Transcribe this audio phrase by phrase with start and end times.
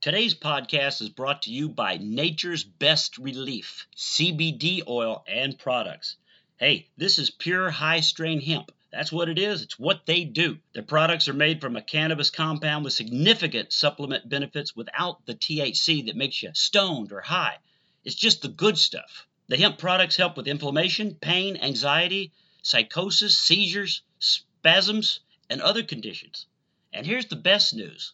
[0.00, 6.14] Today's podcast is brought to you by Nature's Best Relief, CBD oil and products.
[6.56, 8.70] Hey, this is pure high strain hemp.
[8.92, 9.60] That's what it is.
[9.60, 10.58] It's what they do.
[10.72, 16.06] Their products are made from a cannabis compound with significant supplement benefits without the THC
[16.06, 17.56] that makes you stoned or high.
[18.04, 19.26] It's just the good stuff.
[19.48, 22.30] The hemp products help with inflammation, pain, anxiety,
[22.62, 25.18] psychosis, seizures, spasms,
[25.50, 26.46] and other conditions.
[26.92, 28.12] And here's the best news.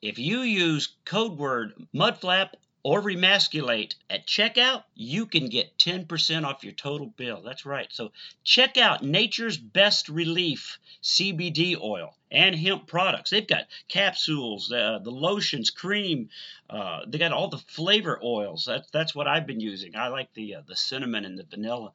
[0.00, 2.54] If you use code word mudflap
[2.84, 7.42] or remasculate at checkout, you can get 10% off your total bill.
[7.42, 7.88] That's right.
[7.90, 8.12] So
[8.44, 13.30] check out Nature's Best Relief CBD oil and hemp products.
[13.30, 16.28] They've got capsules, uh, the lotions, cream.
[16.70, 18.66] Uh, they got all the flavor oils.
[18.66, 19.96] That's that's what I've been using.
[19.96, 21.92] I like the uh, the cinnamon and the vanilla.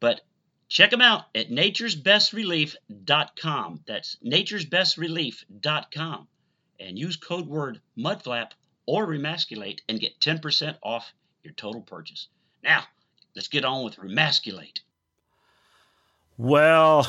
[0.00, 0.20] But
[0.68, 3.80] check them out at nature'sbestrelief.com.
[3.86, 6.28] That's nature'sbestrelief.com.
[6.80, 8.50] And use code word mudflap
[8.86, 12.28] or remasculate and get 10% off your total purchase.
[12.62, 12.84] Now,
[13.34, 14.80] let's get on with remasculate.
[16.36, 17.06] Well,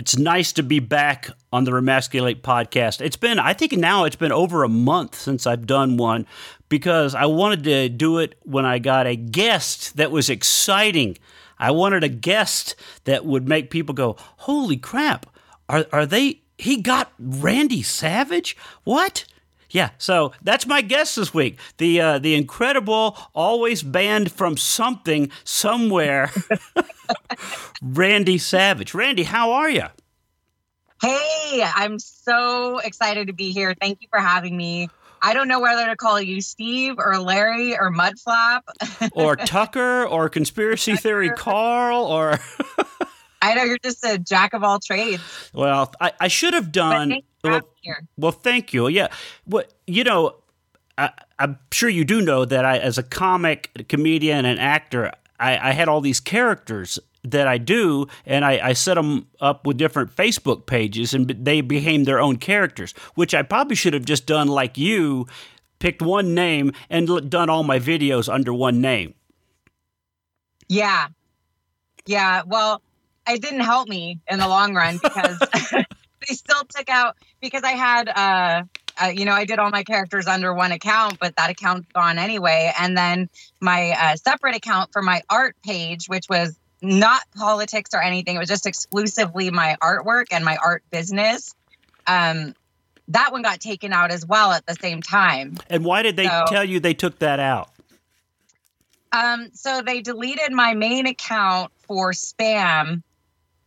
[0.00, 3.00] it's nice to be back on the Remasculate podcast.
[3.00, 6.26] It's been, I think now it's been over a month since I've done one
[6.70, 11.18] because I wanted to do it when I got a guest that was exciting.
[11.58, 15.26] I wanted a guest that would make people go, Holy crap,
[15.68, 16.40] are, are they?
[16.60, 18.56] He got Randy Savage?
[18.84, 19.24] What?
[19.70, 21.56] Yeah, so that's my guest this week.
[21.78, 26.30] The uh, the incredible, always banned from something somewhere,
[27.82, 28.94] Randy Savage.
[28.94, 29.84] Randy, how are you?
[31.00, 33.74] Hey, I'm so excited to be here.
[33.80, 34.90] Thank you for having me.
[35.22, 38.62] I don't know whether to call you Steve or Larry or Mudflap
[39.12, 41.02] or Tucker or conspiracy Tucker.
[41.02, 42.40] theory Carl or.
[43.42, 45.22] I know you're just a jack of all trades.
[45.54, 47.20] Well, I, I should have done.
[47.42, 47.62] Well,
[48.16, 48.88] well, thank you.
[48.88, 49.08] Yeah.
[49.46, 50.36] Well, you know,
[50.98, 55.70] I, am sure you do know that I, as a comic, comedian, and actor, I,
[55.70, 59.76] I had all these characters that I do, and I, I, set them up with
[59.76, 64.26] different Facebook pages, and they became their own characters, which I probably should have just
[64.26, 65.26] done like you,
[65.80, 69.14] picked one name and done all my videos under one name.
[70.68, 71.08] Yeah.
[72.06, 72.42] Yeah.
[72.46, 72.80] Well,
[73.32, 75.38] it didn't help me in the long run because
[76.28, 78.62] they still took out because I had uh,
[79.02, 82.18] uh, you know I did all my characters under one account, but that account's gone
[82.18, 82.72] anyway.
[82.78, 83.28] And then
[83.60, 88.38] my uh, separate account for my art page, which was not politics or anything, it
[88.38, 91.54] was just exclusively my artwork and my art business.
[92.06, 92.54] Um,
[93.08, 95.56] that one got taken out as well at the same time.
[95.68, 97.70] And why did they so, tell you they took that out?
[99.12, 103.02] Um, so they deleted my main account for spam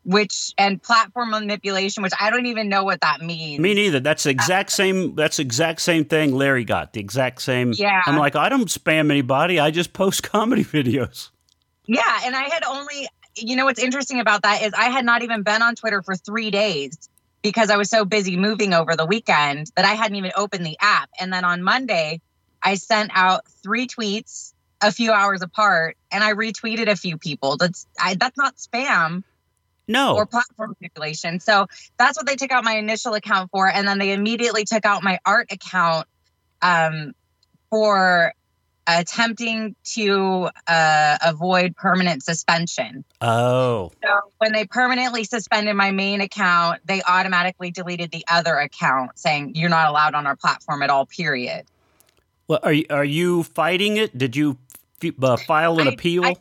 [0.05, 3.59] which and platform manipulation which i don't even know what that means.
[3.59, 3.99] Me neither.
[3.99, 7.73] That's the exact uh, same that's exact same thing larry got the exact same.
[7.73, 8.01] Yeah.
[8.05, 9.59] I'm like i don't spam anybody.
[9.59, 11.29] I just post comedy videos.
[11.85, 15.23] Yeah and i had only you know what's interesting about that is i had not
[15.23, 17.09] even been on twitter for three days
[17.41, 20.77] because i was so busy moving over the weekend that i hadn't even opened the
[20.81, 21.09] app.
[21.19, 22.21] And then on monday
[22.61, 27.55] i sent out three tweets a few hours apart and i retweeted a few people.
[27.55, 29.23] That's I, that's not spam
[29.87, 30.15] no.
[30.15, 31.39] Or platform manipulation.
[31.39, 31.67] So
[31.97, 33.67] that's what they took out my initial account for.
[33.67, 36.07] And then they immediately took out my art account
[36.61, 37.13] um,
[37.69, 38.33] for
[38.85, 43.03] attempting to uh, avoid permanent suspension.
[43.21, 43.91] Oh.
[44.03, 49.55] So when they permanently suspended my main account, they automatically deleted the other account saying
[49.55, 51.65] you're not allowed on our platform at all, period.
[52.47, 54.17] Well, are you, are you fighting it?
[54.17, 54.57] Did you
[55.21, 56.25] uh, file an I, appeal?
[56.25, 56.35] I,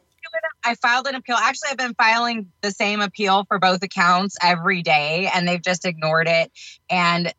[0.65, 1.37] I filed an appeal.
[1.37, 5.85] Actually, I've been filing the same appeal for both accounts every day, and they've just
[5.85, 6.53] ignored it.
[6.89, 7.33] And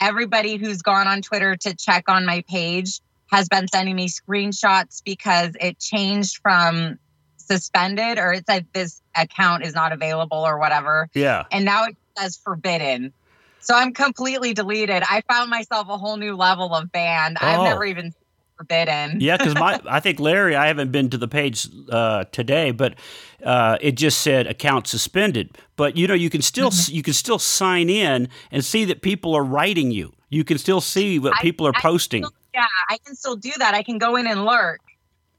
[0.00, 3.00] everybody who's gone on Twitter to check on my page
[3.30, 6.98] has been sending me screenshots because it changed from
[7.36, 11.08] suspended or it said this account is not available or whatever.
[11.14, 11.44] Yeah.
[11.50, 13.12] And now it says forbidden.
[13.60, 15.02] So I'm completely deleted.
[15.02, 17.38] I found myself a whole new level of banned.
[17.40, 17.46] Oh.
[17.46, 18.14] I've never even
[18.58, 19.20] forbidden.
[19.20, 22.96] yeah, because my I think Larry, I haven't been to the page uh, today, but
[23.44, 25.56] uh, it just said account suspended.
[25.76, 26.94] But you know, you can still mm-hmm.
[26.94, 30.12] you can still sign in and see that people are writing you.
[30.28, 32.24] You can still see what I, people are I posting.
[32.24, 33.74] Still, yeah, I can still do that.
[33.74, 34.80] I can go in and lurk.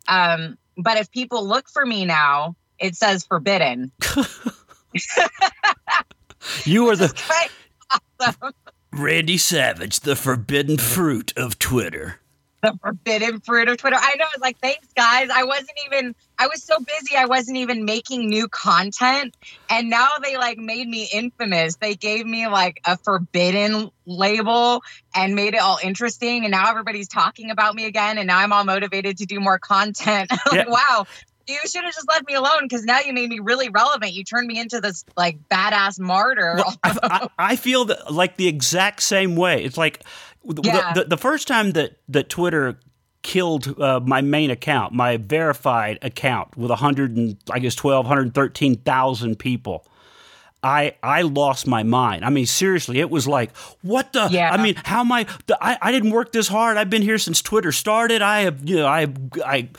[0.07, 3.91] Um, but if people look for me now, it says forbidden.
[6.63, 7.49] you are the
[8.19, 8.53] awesome.
[8.91, 12.21] Randy Savage, the forbidden fruit of Twitter
[12.61, 13.97] the forbidden fruit of Twitter.
[13.99, 14.25] I know.
[14.33, 15.29] It's like, thanks, guys.
[15.29, 19.35] I wasn't even I was so busy I wasn't even making new content.
[19.69, 21.75] And now they like made me infamous.
[21.75, 24.81] They gave me like a forbidden label
[25.13, 26.45] and made it all interesting.
[26.45, 28.17] And now everybody's talking about me again.
[28.17, 30.31] And now I'm all motivated to do more content.
[30.31, 30.65] like, yeah.
[30.67, 31.05] wow,
[31.49, 34.13] you should have just left me alone because now you made me really relevant.
[34.13, 36.55] You turned me into this like badass martyr.
[36.57, 39.63] Well, I, I, I, feel that like the exact same way.
[39.63, 40.03] It's like
[40.43, 40.93] yeah.
[40.93, 42.79] the, the, the, first time that, that Twitter
[43.21, 49.39] killed uh, my main account, my verified account with 100 and I guess 12, 113,000
[49.39, 49.85] people.
[50.61, 52.25] I I lost my mind.
[52.25, 54.27] I mean, seriously, it was like, what the?
[54.29, 54.51] Yeah.
[54.51, 55.77] I mean, how am I, the, I?
[55.81, 56.75] I didn't work this hard.
[56.75, 58.21] I've been here since Twitter started.
[58.21, 59.07] I have, you know, I
[59.45, 59.69] I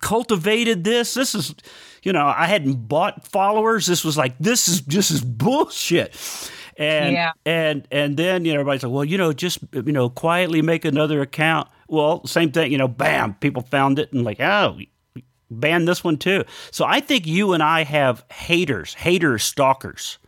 [0.00, 1.12] cultivated this.
[1.12, 1.54] This is,
[2.02, 3.84] you know, I hadn't bought followers.
[3.86, 6.14] This was like, this is this is bullshit.
[6.78, 7.32] And yeah.
[7.44, 10.84] and and then you know everybody's like, well, you know, just you know, quietly make
[10.84, 11.68] another account.
[11.88, 14.78] Well, same thing, you know, bam, people found it and like, oh,
[15.50, 16.44] ban this one too.
[16.70, 20.18] So I think you and I have haters, haters, stalkers.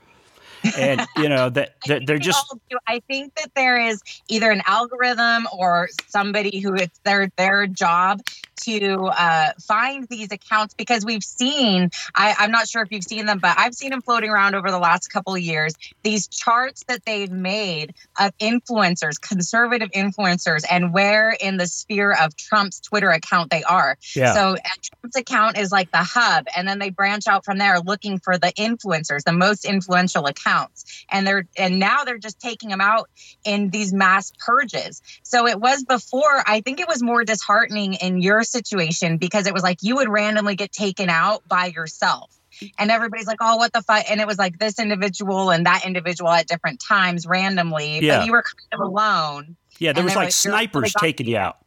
[0.77, 2.53] and you know that, that they're just
[2.89, 8.21] i think that there is either an algorithm or somebody who it's their their job
[8.69, 13.27] to uh, find these accounts because we've seen I, i'm not sure if you've seen
[13.27, 15.75] them but i've seen them floating around over the last couple of years.
[16.03, 22.37] These charts that they've made of influencers conservative influencers and where in the sphere of
[22.37, 23.97] trump's twitter account they are.
[24.15, 24.35] Yeah.
[24.35, 28.19] so trump's account is like the hub and then they branch out from there looking
[28.19, 31.07] for the influencers the most influential accounts.
[31.11, 33.09] And they're and now they're just taking them out
[33.45, 35.03] in these mass purges.
[35.23, 38.58] So it was before i think it was more disheartening in your situation
[39.19, 42.35] because it was like you would randomly get taken out by yourself.
[42.79, 44.11] And everybody's like, oh, what the fuck?
[44.11, 48.01] And it was like this individual and that individual at different times randomly.
[48.01, 48.19] Yeah.
[48.19, 49.57] But you were kind of alone.
[49.79, 51.59] Yeah, there was like, like snipers taking you out.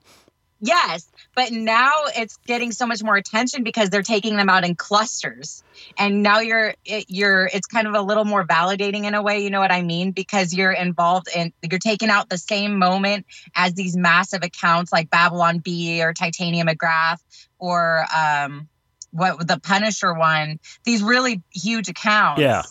[0.60, 4.76] Yes, but now it's getting so much more attention because they're taking them out in
[4.76, 5.64] clusters,
[5.98, 9.40] and now you're it, you're it's kind of a little more validating in a way.
[9.40, 10.12] You know what I mean?
[10.12, 13.26] Because you're involved in you're taking out the same moment
[13.56, 17.22] as these massive accounts like Babylon Bee or Titania McGrath
[17.60, 18.68] or um,
[19.12, 20.60] what the Punisher one.
[20.84, 22.42] These really huge accounts.
[22.42, 22.64] Yeah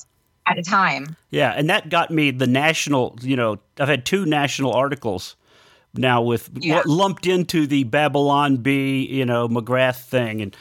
[0.46, 1.16] at a time.
[1.30, 5.36] Yeah, and that got me the national, you know, I've had two national articles
[5.94, 6.82] now with yeah.
[6.86, 10.40] lumped into the Babylon Bee, you know, McGrath thing.
[10.40, 10.56] And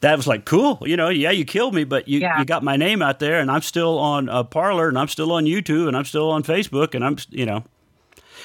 [0.00, 2.38] that was like, cool, you know, yeah, you killed me, but you, yeah.
[2.38, 5.32] you got my name out there and I'm still on a Parler and I'm still
[5.32, 7.64] on YouTube and I'm still on Facebook and I'm, you know.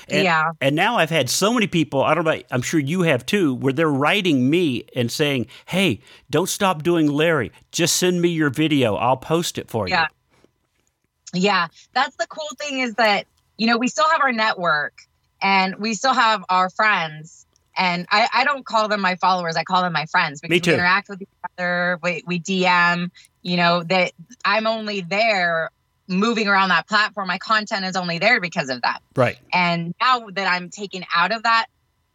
[0.09, 0.51] And, yeah.
[0.59, 3.55] And now I've had so many people, I don't know, I'm sure you have too,
[3.55, 7.51] where they're writing me and saying, hey, don't stop doing Larry.
[7.71, 8.95] Just send me your video.
[8.95, 10.07] I'll post it for yeah.
[11.33, 11.41] you.
[11.41, 11.67] Yeah.
[11.93, 13.27] That's the cool thing is that,
[13.57, 15.03] you know, we still have our network
[15.43, 17.45] and we still have our friends.
[17.75, 20.73] And I, I don't call them my followers i call them my friends because we
[20.73, 23.09] interact with each other we, we dm
[23.41, 24.11] you know that
[24.45, 25.71] i'm only there
[26.07, 27.27] moving around that platform.
[27.27, 29.01] My content is only there because of that.
[29.15, 29.37] Right.
[29.51, 31.67] And now that i'm taken out of that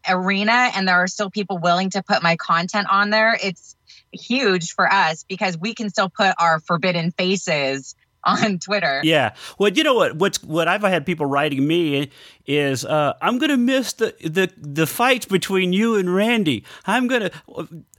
[0.09, 3.77] arena and there are still people willing to put my content on there it's
[4.13, 7.95] huge for us because we can still put our forbidden faces
[8.29, 9.01] on Twitter.
[9.05, 9.35] Yeah.
[9.59, 10.17] Well, you know what?
[10.17, 12.11] What's what I've had people writing me
[12.47, 16.65] is uh, I'm going to miss the, the the fights between you and Randy.
[16.87, 17.33] I'm going to.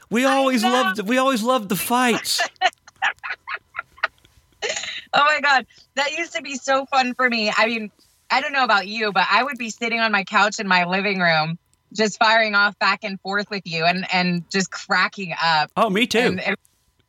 [0.09, 2.41] We always loved we always loved the fights.
[4.63, 4.69] oh
[5.13, 5.65] my god,
[5.95, 7.51] that used to be so fun for me.
[7.55, 7.91] I mean,
[8.31, 10.85] I don't know about you, but I would be sitting on my couch in my
[10.85, 11.57] living room
[11.93, 15.71] just firing off back and forth with you and and just cracking up.
[15.75, 16.19] Oh, me too.
[16.19, 16.55] And,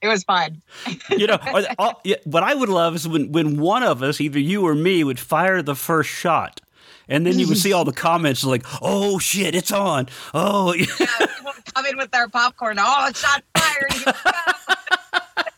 [0.02, 0.62] it was fun.
[1.10, 1.38] you know,
[2.24, 5.18] what I would love is when, when one of us, either you or me, would
[5.18, 6.60] fire the first shot.
[7.08, 10.86] And then you would see all the comments like, "Oh shit, it's on!" Oh, yeah,
[11.18, 12.76] people come in with their popcorn.
[12.78, 14.14] Oh, it's shot fired!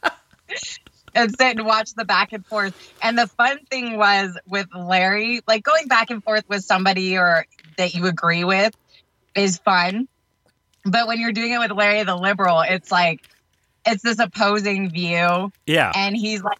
[1.14, 2.74] and sit and watch the back and forth.
[3.02, 7.46] And the fun thing was with Larry, like going back and forth with somebody or
[7.76, 8.74] that you agree with
[9.34, 10.08] is fun.
[10.86, 13.28] But when you're doing it with Larry the liberal, it's like
[13.86, 15.52] it's this opposing view.
[15.66, 15.92] Yeah.
[15.94, 16.58] And he's like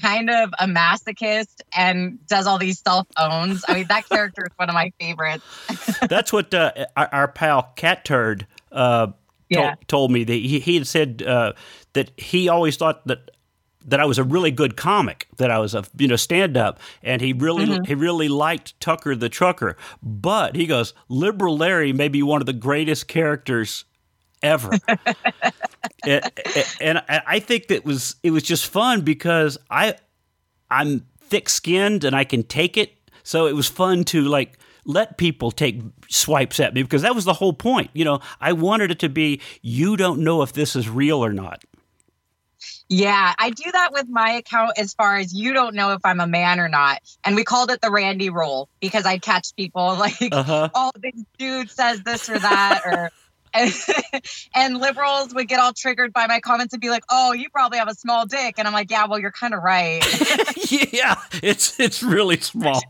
[0.00, 3.64] kind of a masochist and does all these self owns.
[3.68, 5.44] I mean, that character is one of my favorites.
[6.08, 9.08] That's what uh, our, our, pal Cat Turd uh,
[9.48, 9.74] yeah.
[9.74, 10.24] to- told me.
[10.24, 11.52] That he, he had said uh,
[11.94, 13.30] that he always thought that
[13.88, 16.80] that I was a really good comic, that I was a you know stand up,
[17.02, 17.84] and he really mm-hmm.
[17.84, 19.76] he really liked Tucker the Trucker.
[20.02, 23.84] But he goes, Liberal Larry may be one of the greatest characters
[24.46, 24.70] ever.
[26.06, 26.22] and,
[26.80, 29.94] and I think that was it was just fun because I
[30.70, 32.92] I'm thick skinned and I can take it.
[33.22, 37.24] So it was fun to like let people take swipes at me because that was
[37.24, 37.90] the whole point.
[37.92, 41.32] You know, I wanted it to be you don't know if this is real or
[41.32, 41.62] not.
[42.88, 46.20] Yeah, I do that with my account as far as you don't know if I'm
[46.20, 47.00] a man or not.
[47.24, 50.68] And we called it the Randy rule because I'd catch people like, Uh-huh.
[50.72, 53.10] oh, this dude says this or that, or.
[54.54, 57.78] And, liberals would get all triggered by my comments and be like, "Oh, you probably
[57.78, 60.02] have a small dick," and I'm like, "Yeah, well, you're kind of right."
[60.92, 62.80] yeah, it's it's really small.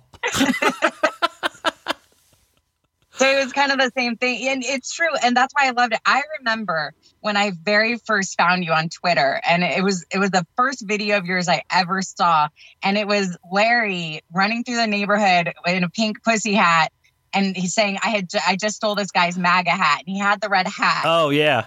[3.16, 4.46] So it was kind of the same thing.
[4.48, 5.14] And it's true.
[5.22, 6.00] And that's why I loved it.
[6.04, 10.30] I remember when I very first found you on Twitter and it was it was
[10.30, 12.48] the first video of yours I ever saw.
[12.82, 16.92] And it was Larry running through the neighborhood in a pink pussy hat.
[17.36, 20.02] And he's saying, I had I just stole this guy's MAGA hat.
[20.06, 21.02] And he had the red hat.
[21.04, 21.64] Oh yeah.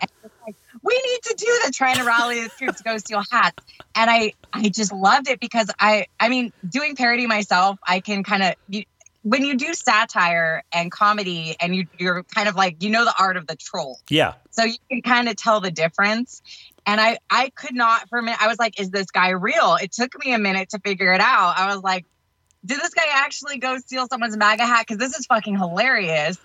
[0.83, 3.63] we need to do the trying to rally the troops to go steal hats
[3.95, 8.23] and i i just loved it because i i mean doing parody myself i can
[8.23, 8.53] kind of
[9.23, 13.13] when you do satire and comedy and you you're kind of like you know the
[13.19, 14.35] art of the troll Yeah.
[14.51, 16.41] so you can kind of tell the difference
[16.85, 19.75] and i i could not for a minute i was like is this guy real
[19.81, 22.05] it took me a minute to figure it out i was like
[22.65, 26.37] did this guy actually go steal someone's maga hat because this is fucking hilarious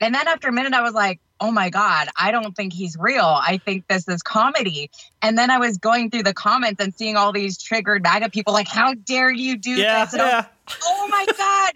[0.00, 2.96] and then after a minute i was like oh my God, I don't think he's
[2.98, 3.24] real.
[3.24, 4.88] I think this is comedy.
[5.20, 8.52] And then I was going through the comments and seeing all these triggered MAGA people
[8.52, 10.04] like, how dare you do Yeah.
[10.04, 10.14] this?
[10.14, 10.46] And was Yeah.
[10.84, 11.72] oh my God,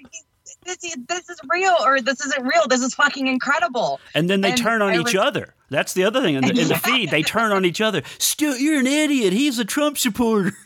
[0.68, 2.66] this, is- this is real or this isn't real.
[2.68, 4.00] This is fucking incredible.
[4.14, 5.54] And then they And turn on I each other.
[5.70, 7.10] That's the other thing in the, in the feed.
[7.10, 8.02] They turn on each other.
[8.18, 9.32] Stu, you're an idiot.
[9.32, 10.52] He's a Trump supporter.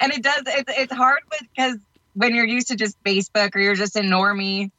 [0.00, 1.20] And it does, it's, it's hard
[1.54, 1.76] because
[2.14, 4.70] when you're used to just Facebook or you're just a normie,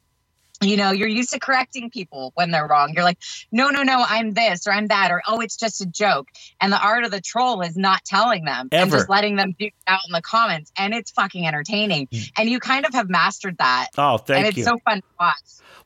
[0.64, 2.94] you know, you're used to correcting people when they're wrong.
[2.94, 3.20] You're like,
[3.52, 6.28] no, no, no, I'm this or I'm that, or oh, it's just a joke.
[6.62, 9.70] And the art of the troll is not telling them and just letting them do
[9.88, 10.72] out in the comments.
[10.78, 12.08] And it's fucking entertaining.
[12.38, 13.90] And you kind of have mastered that.
[13.98, 14.64] Oh, thank and thank it's you.
[14.64, 15.36] so fun to watch.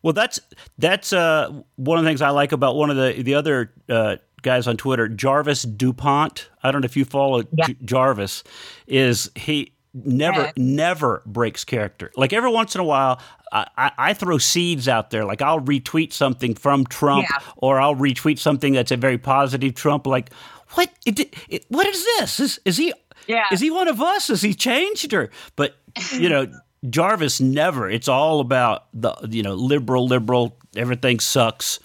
[0.04, 0.40] Well, that's
[0.78, 4.18] that's uh, one of the things I like about one of the the other uh,
[4.42, 6.50] guys on Twitter, Jarvis Dupont.
[6.64, 7.68] I don't know if you follow Yeah.
[7.68, 8.44] J- Jarvis.
[8.86, 9.74] Is he
[10.06, 10.52] never Yeah.
[10.58, 12.12] never breaks character?
[12.16, 13.20] Like every once in a while,
[13.52, 15.26] I, I, I throw seeds out there.
[15.26, 17.38] Like I'll retweet something from Trump, Yeah.
[17.58, 20.06] or I'll retweet something that's a very positive Trump.
[20.08, 20.32] Like
[20.74, 20.92] what?
[21.06, 22.40] It, it, what is this?
[22.40, 22.94] Is, is he?
[23.28, 23.46] Yeah.
[23.52, 24.28] Is he one of us?
[24.28, 25.30] Has he changed or?
[25.56, 25.76] But
[26.14, 26.48] you know,
[26.90, 27.90] Jarvis never.
[27.90, 30.58] It's all about the you know liberal, liberal.
[30.76, 31.80] Everything sucks.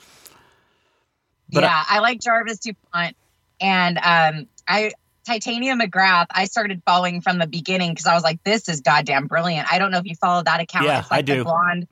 [1.51, 3.17] But I- yeah, I, like Jarvis DuPont
[3.61, 4.93] and um, I
[5.25, 6.27] Titania McGrath.
[6.31, 9.73] I started following from the beginning because I was like, this is goddamn brilliant.
[9.73, 10.87] I don't know if you follow that account.
[10.87, 11.39] Yeah, it's like I do.
[11.39, 11.89] The blonde,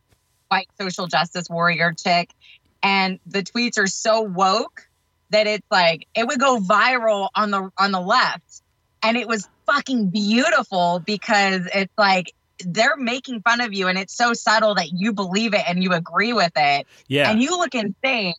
[0.49, 2.31] white social justice warrior chick,
[2.83, 4.89] and the tweets are so woke
[5.31, 8.63] that it's like it would go viral on the on the left,
[9.03, 12.33] and it was fucking beautiful because it's like
[12.67, 15.93] they're making fun of you and it's so subtle that you believe it and you
[15.95, 18.35] agree with it Yeah, and you look insane.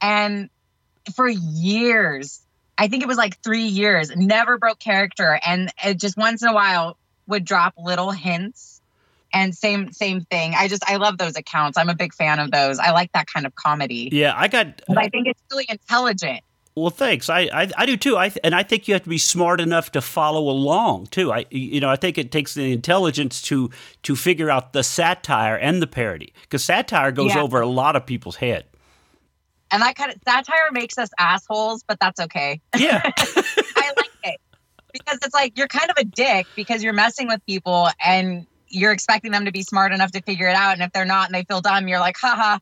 [0.00, 0.48] And
[1.14, 2.40] for years,
[2.80, 6.48] I think it was like three years, never broke character, and it just once in
[6.48, 6.96] a while
[7.26, 8.80] would drop little hints.
[9.32, 10.54] And same same thing.
[10.56, 11.78] I just I love those accounts.
[11.78, 12.80] I'm a big fan of those.
[12.80, 14.08] I like that kind of comedy.
[14.10, 14.32] yeah.
[14.36, 14.82] I got.
[14.88, 16.40] But I think it's really intelligent.
[16.74, 17.28] Well, thanks.
[17.28, 18.16] I, I I do too.
[18.16, 21.30] I and I think you have to be smart enough to follow along too.
[21.32, 23.70] I you know I think it takes the intelligence to
[24.02, 27.42] to figure out the satire and the parody because satire goes Yeah.
[27.42, 28.64] over a lot of people's head.
[29.70, 32.60] And that kind of satire makes us assholes, but that's okay.
[32.76, 34.40] Yeah, I like it
[34.92, 38.92] because it's like you're kind of a dick because you're messing with people and you're
[38.92, 40.74] expecting them to be smart enough to figure it out.
[40.74, 42.58] And if they're not and they feel dumb, you're like, haha.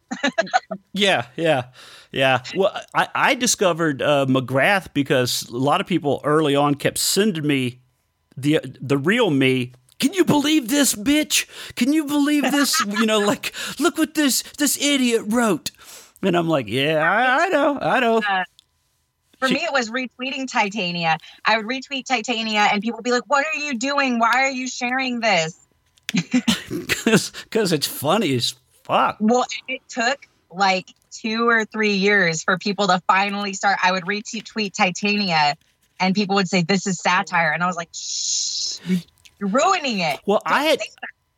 [0.92, 1.64] yeah, yeah,
[2.12, 2.42] yeah.
[2.56, 7.46] Well, I I discovered uh, McGrath because a lot of people early on kept sending
[7.46, 7.80] me
[8.36, 9.72] the the real me.
[9.98, 11.46] Can you believe this, bitch?
[11.74, 12.80] Can you believe this?
[12.86, 15.70] you know, like look what this this idiot wrote.
[16.22, 18.20] And I'm like, yeah, I, I know, I know.
[19.38, 21.18] For She- me, it was retweeting Titania.
[21.44, 24.18] I would retweet Titania and people would be like, what are you doing?
[24.18, 25.56] Why are you sharing this?
[26.12, 29.18] because it's funny as fuck.
[29.20, 33.78] Well, it took like two or three years for people to finally start.
[33.82, 35.56] I would retweet Titania
[36.00, 37.52] and people would say, this is satire.
[37.52, 38.78] And I was like, shh,
[39.38, 40.20] you're ruining it.
[40.26, 40.80] Well, I had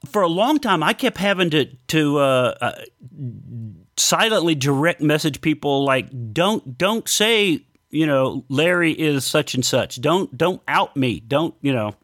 [0.06, 0.82] for a long time.
[0.82, 2.72] I kept having to to uh, uh,
[4.00, 10.00] silently direct message people like, don't don't say you know Larry is such and such.
[10.00, 11.20] Don't don't out me.
[11.20, 11.94] Don't you know.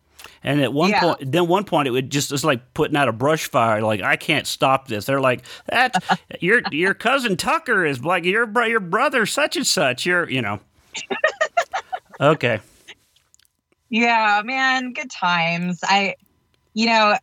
[0.42, 1.00] And at one Yeah.
[1.00, 3.80] point, then one point, it would just it's like putting out a brush fire.
[3.82, 5.04] Like I can't stop this.
[5.04, 10.06] They're like, "That your your cousin Tucker is like your your brother such and such."
[10.06, 10.60] You're you know.
[12.18, 12.60] Okay.
[13.90, 15.80] Yeah, man, good times.
[15.84, 16.16] I,
[16.74, 17.16] you know,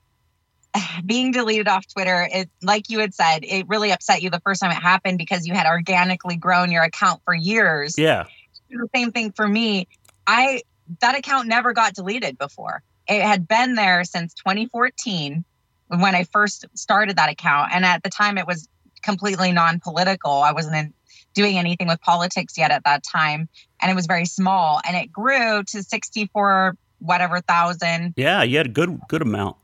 [1.06, 4.62] being deleted off Twitter, it like you had said, it really upset you the first
[4.62, 7.98] time it happened because you had organically grown your account for years.
[7.98, 8.26] Yeah.
[8.70, 9.88] The same thing for me.
[10.26, 10.62] I
[11.02, 12.84] that account never got deleted before.
[13.08, 15.44] It had been there since 2014
[15.88, 17.72] when I first started that account.
[17.74, 18.68] And at the time it was
[19.02, 20.32] completely non-political.
[20.32, 20.94] I wasn't in,
[21.34, 23.50] doing anything with politics yet at that time.
[23.82, 24.80] And it was very small.
[24.88, 28.14] And it grew to 64 whatever thousand.
[28.16, 29.58] Yeah, you had a good good amount.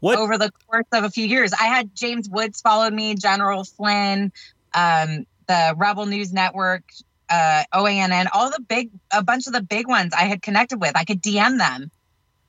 [0.00, 1.52] What over the course of a few years?
[1.52, 4.32] I had James Woods follow me, General Flynn,
[4.74, 6.84] um, the Rebel News Network,
[7.28, 10.96] uh, OANN, all the big, a bunch of the big ones I had connected with.
[10.96, 11.90] I could DM them,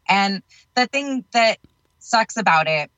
[0.08, 0.42] and
[0.76, 1.58] the thing that
[2.00, 2.90] sucks about it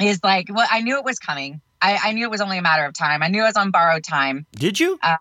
[0.00, 1.60] is like, well, I knew it was coming.
[1.82, 3.22] I, I knew it was only a matter of time.
[3.22, 4.46] I knew I was on borrowed time.
[4.52, 4.98] Did you?
[5.02, 5.16] Uh,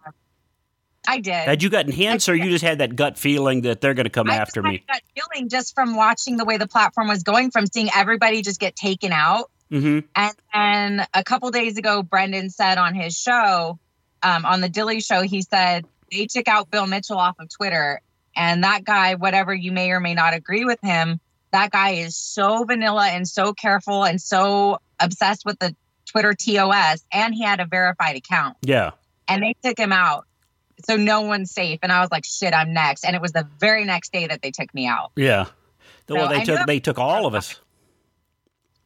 [1.09, 1.33] I did.
[1.33, 4.11] Had you gotten hints, or you just had that gut feeling that they're going to
[4.11, 4.83] come I after me?
[4.87, 8.59] That feeling just from watching the way the platform was going, from seeing everybody just
[8.59, 9.49] get taken out.
[9.71, 10.05] Mm-hmm.
[10.15, 13.79] And then a couple days ago, Brendan said on his show,
[14.21, 18.01] um, on the Dilley show, he said they took out Bill Mitchell off of Twitter.
[18.35, 21.19] And that guy, whatever you may or may not agree with him,
[21.51, 25.75] that guy is so vanilla and so careful and so obsessed with the
[26.05, 27.03] Twitter TOS.
[27.11, 28.57] And he had a verified account.
[28.61, 28.91] Yeah.
[29.27, 30.27] And they took him out.
[30.85, 31.79] So no one's safe.
[31.83, 33.03] And I was like, shit, I'm next.
[33.03, 35.11] And it was the very next day that they took me out.
[35.15, 35.45] Yeah.
[36.07, 37.59] Well, So they I took they took all of us.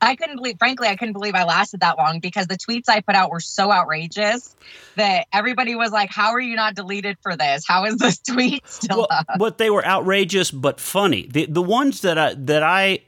[0.02, 3.00] I couldn't believe, frankly, I couldn't believe I lasted that long because the tweets I
[3.00, 4.54] put out were so outrageous
[4.98, 7.64] that everybody was like, How are you not deleted for this?
[7.66, 9.26] How is this tweet still Well, up?
[9.40, 11.28] but they were outrageous but funny.
[11.32, 13.00] The the ones that I that I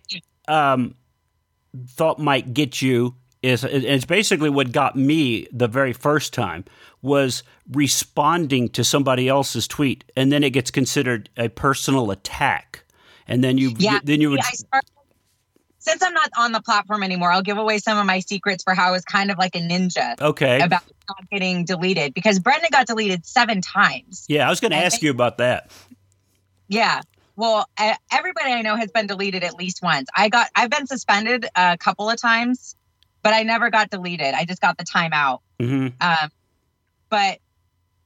[0.48, 0.96] um,
[1.90, 6.66] thought might get you is and it's basically what got me the very first time
[7.02, 12.84] was responding to somebody else's tweet and then it gets considered a personal attack
[13.28, 14.00] and then you Yeah.
[14.04, 14.90] then you would I started,
[15.80, 18.74] since I'm not on the platform anymore, I'll give away some of my secrets for
[18.74, 22.70] how I was kind of like a ninja okay about not getting deleted because Brendan
[22.72, 24.26] got deleted seven times.
[24.28, 25.72] yeah I was going to ask think- you about that
[26.68, 27.02] Yeah.
[27.38, 27.68] Well,
[28.12, 30.08] everybody I know has been deleted at least once.
[30.16, 32.75] I got, I've been suspended a couple of times,
[33.26, 34.36] but I never got deleted.
[34.36, 35.40] I just got the timeout.
[35.60, 36.30] hmm Um,
[37.10, 37.40] but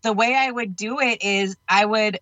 [0.02, 2.20] the way I would do it is I would,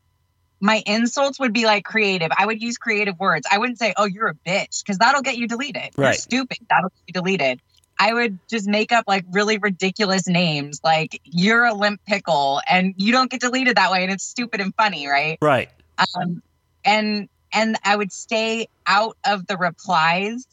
[0.60, 2.32] my insults would be like creative.
[2.36, 3.48] I would use creative words.
[3.52, 5.92] I wouldn't say, oh, you're a bitch, because that'll get you deleted.
[5.96, 6.58] You're stupid.
[6.72, 7.60] That'll get you deleted.
[8.00, 12.96] I would just make up like really ridiculous names, like you're a limp pickle, and
[12.98, 14.02] you don't get deleted that way.
[14.02, 15.38] And it's stupid and funny, right?
[15.40, 15.70] right
[16.16, 16.42] um,
[16.84, 20.48] and and I would stay out of the replies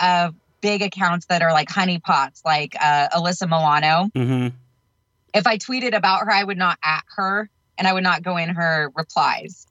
[0.00, 4.08] of big accounts that are like honeypots, like uh, Alyssa Milano.
[4.14, 4.48] hmm
[5.34, 8.38] If I tweeted about her, I would not at her, and I would not go
[8.38, 9.66] in her replies.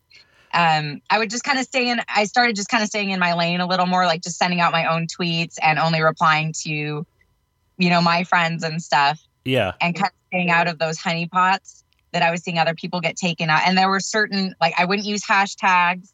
[0.54, 2.00] Um, I would just kind of stay in.
[2.08, 4.62] I started just kind of staying in my lane a little more, like just sending
[4.62, 9.74] out my own tweets and only replying to, you know, my friends and stuff yeah
[9.82, 13.16] and kind of staying out of those honeypots that I was seeing other people get
[13.16, 13.64] taken out.
[13.66, 16.08] And there were certain, like, I wouldn't use hashtags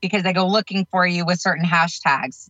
[0.00, 2.48] because they go looking for you with certain hashtags,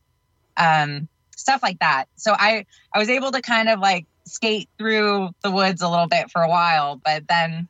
[0.57, 2.07] um, stuff like that.
[2.17, 6.09] So I, I was able to kind of like skate through the woods a little
[6.09, 7.69] bit for a while, but then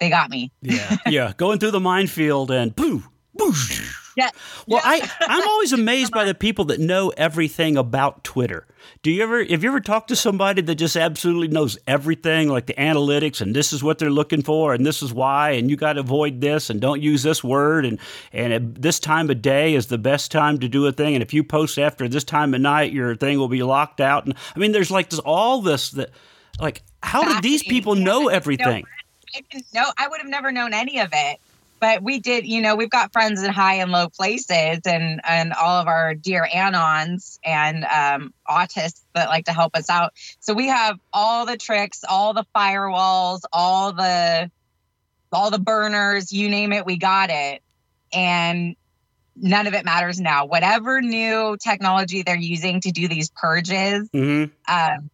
[0.00, 0.50] they got me.
[0.62, 3.02] yeah yeah going through the minefield and boo
[3.38, 4.05] boosh.
[4.16, 4.30] Yeah.
[4.66, 4.90] Well, Yeah.
[4.90, 6.28] I I'm always amazed by uh-huh.
[6.28, 8.66] the people that know everything about Twitter.
[9.02, 12.66] Do you ever have you ever talked to somebody that just absolutely knows everything, like
[12.66, 15.76] the analytics, and this is what they're looking for, and this is why, and you
[15.76, 17.98] got to avoid this, and don't use this word, and
[18.32, 21.22] and at this time of day is the best time to do a thing, and
[21.22, 24.24] if you post after this time of night, your thing will be locked out.
[24.24, 26.10] And I mean, there's like this all this that,
[26.58, 28.84] like, how did these people know everything?
[29.74, 29.84] Know.
[29.98, 31.40] I would have never known any of it.
[31.78, 35.52] But we did, you know, we've got friends in high and low places and and
[35.52, 40.12] all of our dear anons and um, autists that like to help us out.
[40.40, 44.50] So we have all the tricks, all the firewalls, all the
[45.32, 47.60] all the burners, you name it, we got it.
[48.12, 48.74] And
[49.36, 50.46] none of it matters now.
[50.46, 55.10] Whatever new technology they're using to do these purges, hmm um,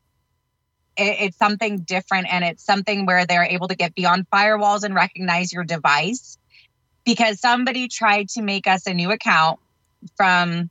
[0.96, 4.94] it, it's something different and it's something where they're able to get beyond firewalls and
[4.94, 6.38] recognize your device
[7.04, 9.58] because somebody tried to make us a new account
[10.16, 10.70] from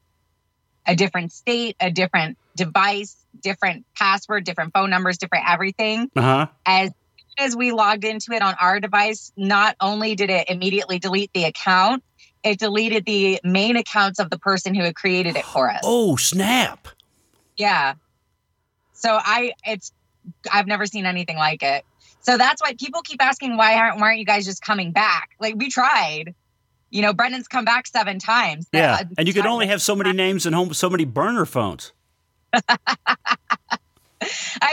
[0.88, 6.48] a different state a different device different password different phone numbers different everything Uh huh.
[6.65, 6.91] as
[7.38, 11.46] as we logged into it on our device not only did it immediately delete the
[11.46, 12.04] account
[12.44, 16.15] it deleted the main accounts of the person who had created it for us Oh
[16.17, 16.88] snap!
[17.58, 17.94] yeah.
[18.94, 19.91] So I it's
[20.52, 21.84] I've never seen anything like it.
[22.22, 25.32] So that's why people keep asking why aren't why aren't you guys just coming back?
[25.40, 26.36] Like we tried.
[26.90, 28.68] You know, Brendan's come back seven times.
[28.74, 31.46] Yeah, Uh, and you can only have so many names and home so many burner
[31.46, 31.94] phones.
[32.54, 32.68] I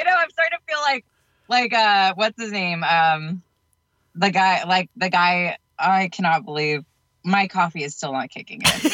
[0.03, 0.13] know.
[0.17, 1.05] I'm starting to feel like,
[1.49, 2.85] like, uh, what's his name?
[2.85, 3.43] Um,
[4.15, 5.59] the guy, like the guy.
[5.79, 6.85] I cannot believe
[7.23, 8.91] my coffee is still not kicking in.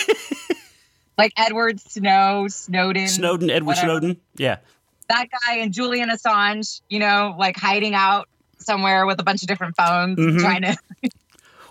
[1.18, 3.86] like Edward Snow, Snowden, Snowden, Edward whatever.
[3.86, 4.20] Snowden.
[4.36, 4.58] Yeah.
[5.08, 8.28] that guy and Julian Assange, you know, like hiding out
[8.64, 10.40] somewhere with a bunch of different phones, Mhm.
[10.40, 10.76] trying to.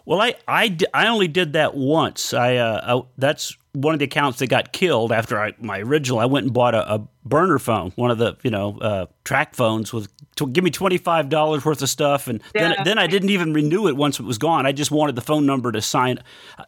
[0.06, 2.34] Well, I, I, di- I only did that once.
[2.34, 6.20] I, uh, I that's one of the accounts that got killed after I, my original.
[6.20, 9.56] I went and bought a, a burner phone, one of the you know uh, track
[9.56, 12.84] phones with to give me twenty five dollars worth of stuff, and then Yeah.
[12.84, 14.66] then I didn't even renew it once it was gone.
[14.66, 16.20] I just wanted the phone number to sign,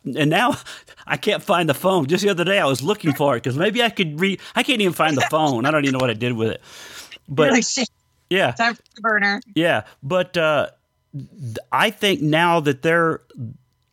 [0.05, 0.55] and now
[1.05, 2.05] I can't find the phone.
[2.05, 4.39] Just the other day I was looking for it because maybe I could re.
[4.55, 5.65] I can't even find the phone.
[5.65, 6.61] I don't even know what I did with it.
[7.27, 7.89] But like, shit,
[8.29, 9.41] yeah, time for the burner.
[9.55, 10.69] yeah, but uh,
[11.71, 13.21] I think now that they're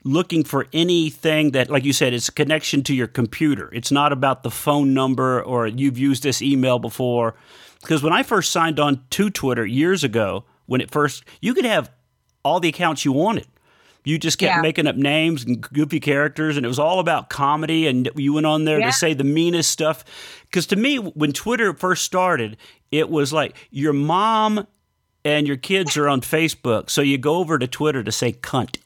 [0.05, 3.71] looking for anything that, like you said, it's a connection to your computer.
[3.73, 7.37] It's not about the phone number or you've used this email before.
[7.81, 11.65] Because when I first signed on to Twitter years ago, when it first, you could
[11.65, 11.91] have
[12.45, 13.47] all the accounts you wanted.
[14.05, 14.61] You just kept Yeah.
[14.61, 17.87] making up names and goofy characters, and it was all about comedy.
[17.87, 18.87] And you went on there Yeah.
[18.87, 20.05] to say the meanest stuff.
[20.53, 22.59] Because to me, when Twitter first started,
[22.91, 24.67] it was like your mom
[25.25, 28.77] and your kids are on Facebook, so you go over to Twitter to say cunt.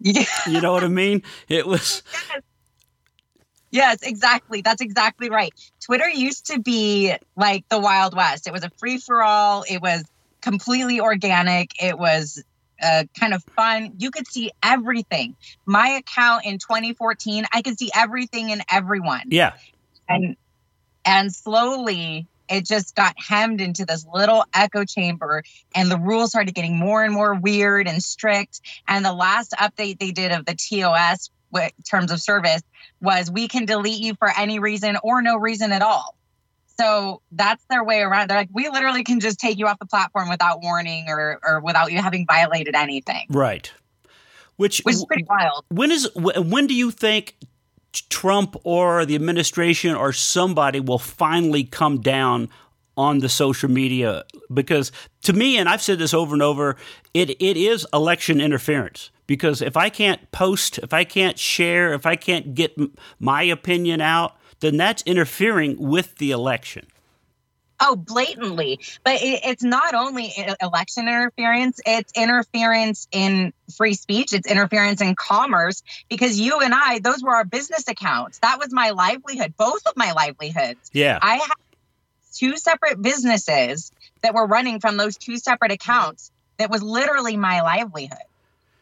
[0.00, 0.24] Yeah.
[0.48, 1.22] You know what I mean?
[1.48, 2.02] It was
[3.70, 4.62] Yes, exactly.
[4.62, 5.52] That's exactly right.
[5.80, 8.46] Twitter used to be like the Wild West.
[8.46, 9.64] It was a free for all.
[9.68, 10.04] It was
[10.40, 11.70] completely organic.
[11.82, 12.42] It was
[12.82, 13.94] uh, kind of fun.
[13.98, 15.36] You could see everything.
[15.66, 19.22] My account in 2014, I could see everything and everyone.
[19.28, 19.54] yeah,
[20.08, 20.36] and
[21.04, 25.42] and slowly it just got hemmed into this little echo chamber
[25.74, 28.60] and the rules started getting more and more weird and strict.
[28.86, 32.62] And the last update they did of the tos with terms of service
[33.00, 36.16] was we can delete you for any reason or no reason at all.
[36.78, 38.28] So that's their way around.
[38.28, 41.60] They're like we literally can just take you off the platform without warning or or
[41.60, 43.26] without you having violated anything.
[43.28, 43.70] Right.
[44.56, 45.64] Which, which is pretty wild.
[45.68, 47.36] when is when do you think
[47.92, 52.48] Trump or the administration or somebody will finally come down
[52.96, 54.24] on the social media?
[54.52, 56.76] Because to me, and I've said this over and over,
[57.14, 59.10] it it is election interference.
[59.26, 62.76] Because if I can't post, if I can't share, if I can't get
[63.18, 66.86] my opinion out, then that's interfering with the election.
[67.84, 68.78] Oh, blatantly.
[69.02, 75.16] But it, it's not only election interference, it's interference in free speech, it's interference in
[75.16, 75.82] commerce.
[76.08, 78.38] Because you and I, those were our business accounts.
[78.38, 80.90] That was my livelihood, both of my livelihoods.
[80.92, 81.18] Yeah.
[81.20, 81.54] I had
[82.34, 83.90] two separate businesses
[84.22, 88.18] that were running from those two separate accounts that was literally my livelihood.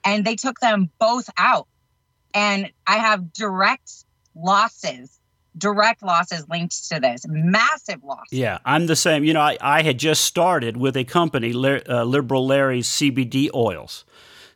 [0.05, 1.67] And they took them both out.
[2.35, 3.91] And I have direct
[4.35, 5.19] losses,
[5.59, 8.33] direct losses linked to this, massive losses.
[8.33, 9.25] Yeah, I'm the same.
[9.25, 14.05] You know, I, I had just started with a company, uh, Liberal Larry's CBD oils.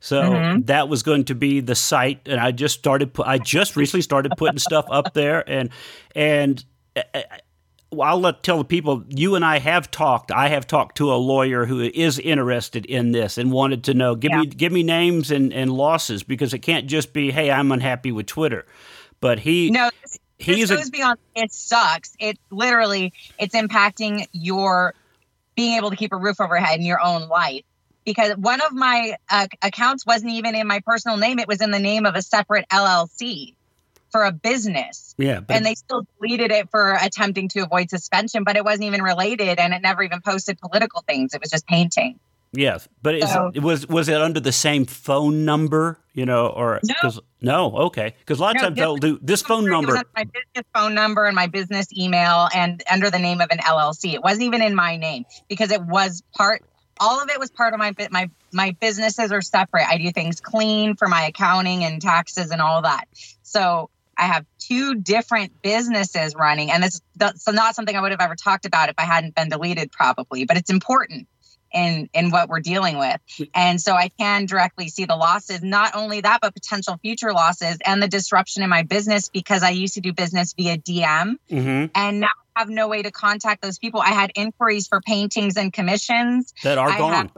[0.01, 0.67] So Mhm.
[0.67, 3.15] that was going to be the site, and I just started.
[3.15, 5.71] Pu- I just recently started putting stuff up there, and
[6.15, 6.63] and
[6.95, 7.21] uh, uh,
[8.03, 9.05] I'll let tell the people.
[9.09, 10.31] You and I have talked.
[10.31, 14.15] I have talked to a lawyer who is interested in this and wanted to know.
[14.15, 17.73] Give me give me names and, and losses because it can't just be, hey, I'm
[17.73, 18.67] unhappy with Twitter.
[19.21, 21.19] But he No, this, he's this a goes beyond.
[21.35, 22.15] It sucks.
[22.19, 24.95] It literally it's impacting your
[25.55, 27.63] being able to keep a roof over your head in your own life.
[28.05, 31.71] Because one of my uh, accounts wasn't even in my personal name; it was in
[31.71, 33.55] the name of a separate LLC
[34.11, 35.41] for a business, yeah.
[35.49, 38.45] And they still deleted it for attempting to avoid suspension.
[38.45, 41.35] But it wasn't even related, and it never even posted political things.
[41.35, 42.21] It was just painting.
[42.57, 45.99] Yes, but is, So- was was it under the same phone number?
[46.13, 46.95] You know, or No.
[47.01, 50.01] 'cause- no, okay, because a lot of No, times they'll do this phone number.
[50.15, 54.15] my business phone number and my business email, and under the name of an LLC.
[54.15, 56.63] It wasn't even in my name because it was part.
[57.01, 57.93] All of it was part of my.
[58.11, 59.87] My my businesses are separate.
[59.89, 63.09] I do things clean for my accounting and taxes and all that.
[63.43, 68.21] So I have two different businesses running, and this that's not something I would have
[68.21, 70.45] ever talked about if I hadn't been deleted, probably.
[70.45, 71.27] But it's important
[71.75, 73.21] in in what we're dealing with,
[73.55, 75.63] and so I can directly see the losses.
[75.63, 79.71] Not only that, but potential future losses and the disruption in my business because I
[79.71, 83.61] used to do business via DM, hmm and now I have no way to contact
[83.63, 84.01] those people.
[84.01, 87.13] I had inquiries for paintings and commissions that are I gone.
[87.13, 87.31] have-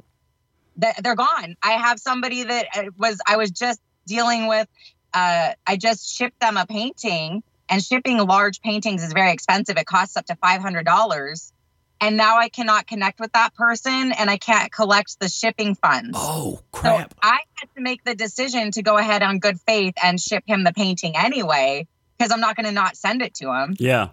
[0.79, 1.57] that they're gone.
[1.62, 4.68] I have somebody that uh, was I was just dealing with.
[5.14, 9.79] Uh, I just shipped them a painting, and shipping large paintings is very expensive.
[9.79, 11.53] It costs up to five hundred dollars,
[12.00, 16.16] and now I cannot connect with that person, and I can't collect the shipping funds.
[16.20, 17.14] oh So crap!
[17.22, 20.64] I had to make the decision to go ahead on good faith and ship him
[20.64, 24.09] the painting anyway, because I'm not going to not send it to him yeah,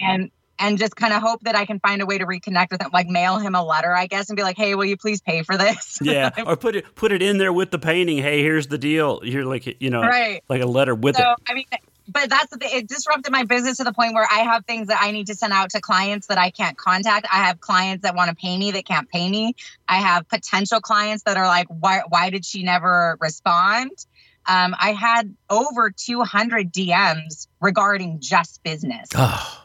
[0.00, 2.82] and and just kind of hope that I can find a way to reconnect with
[2.82, 5.20] him, like mail him a letter, I guess, and be like, "Hey, will you please
[5.20, 8.18] pay for this?" yeah, or put it put it in there with the painting.
[8.18, 9.20] Hey, here's the deal.
[9.22, 10.42] You're like you know, right.
[10.48, 11.38] like a letter with so, it.
[11.48, 11.66] I mean,
[12.08, 12.70] but that's the thing.
[12.72, 15.34] It disrupted my business to the point where I have things that I need to
[15.34, 17.26] send out to clients that I can't contact.
[17.30, 19.54] I have clients that want to pay me that can't pay me.
[19.86, 22.02] I have potential clients that are like, "Why?
[22.08, 23.90] Why did she never respond?"
[24.46, 29.08] Um, I had over 200 DMs regarding just business.
[29.14, 29.64] Oh.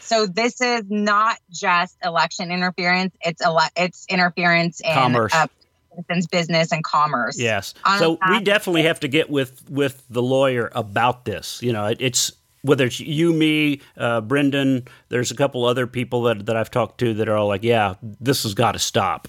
[0.00, 5.34] So this is not just election interference; it's ele- it's interference in Commerce.
[5.34, 5.48] Uh,
[5.96, 7.38] citizens' business and commerce.
[7.38, 7.74] Yes.
[7.84, 11.62] On So we definitely have to get with with the lawyer about this.
[11.62, 12.32] You know, it, it's
[12.62, 14.86] whether it's you, me, uh, Brendan.
[15.08, 17.94] There's a couple other people that that I've talked to that are all like, "Yeah,
[18.02, 19.28] this has got to stop."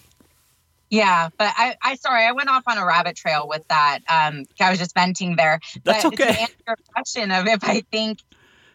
[0.90, 4.00] Yeah, but I, I sorry, I went off on a rabbit trail with that.
[4.10, 5.60] Um, I was just venting there.
[5.84, 6.34] That's but okay.
[6.34, 8.20] To answer your question of if I think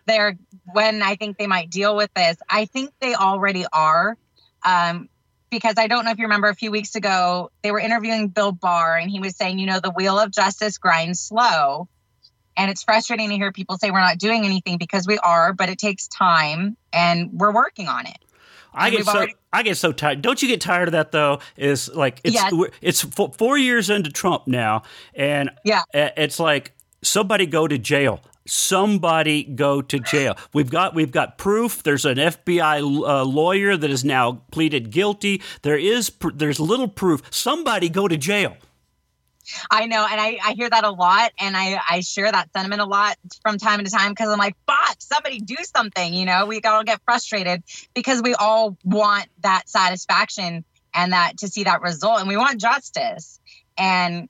[0.07, 0.37] they're
[0.73, 4.17] when I think they might deal with this, I think they already are.
[4.65, 5.09] Um,
[5.53, 8.51] because I don't know if you remember a few weeks ago, they were interviewing Bill
[8.53, 11.88] Barr and he was saying, you know, the wheel of justice grinds slow.
[12.57, 15.69] And it's frustrating to hear people say we're not doing anything because we are, but
[15.69, 18.19] it takes time and we're working on it.
[18.75, 20.23] I And get so already- I get so tired.
[20.23, 21.41] Don't you get tired of that though?
[21.59, 22.53] Is like it's Yes.
[22.81, 23.03] it's
[23.37, 24.83] four years into Trump now,
[25.15, 25.83] and Yeah.
[25.93, 28.21] it's like somebody go to jail.
[28.47, 30.37] Somebody go to jail.
[30.53, 31.83] We've got we've got proof.
[31.83, 35.43] There's an FBI uh, lawyer that has now pleaded guilty.
[35.63, 37.23] There is pr- there's little proof.
[37.31, 38.57] Somebody go to jail.
[39.71, 42.81] I know, and I, I hear that a lot, and I, I share that sentiment
[42.81, 46.15] a lot from time to time because I'm like, fuck, somebody do something.
[46.15, 51.49] You know, we all get frustrated because we all want that satisfaction and that to
[51.49, 53.41] see that result, and we want justice.
[53.77, 54.29] And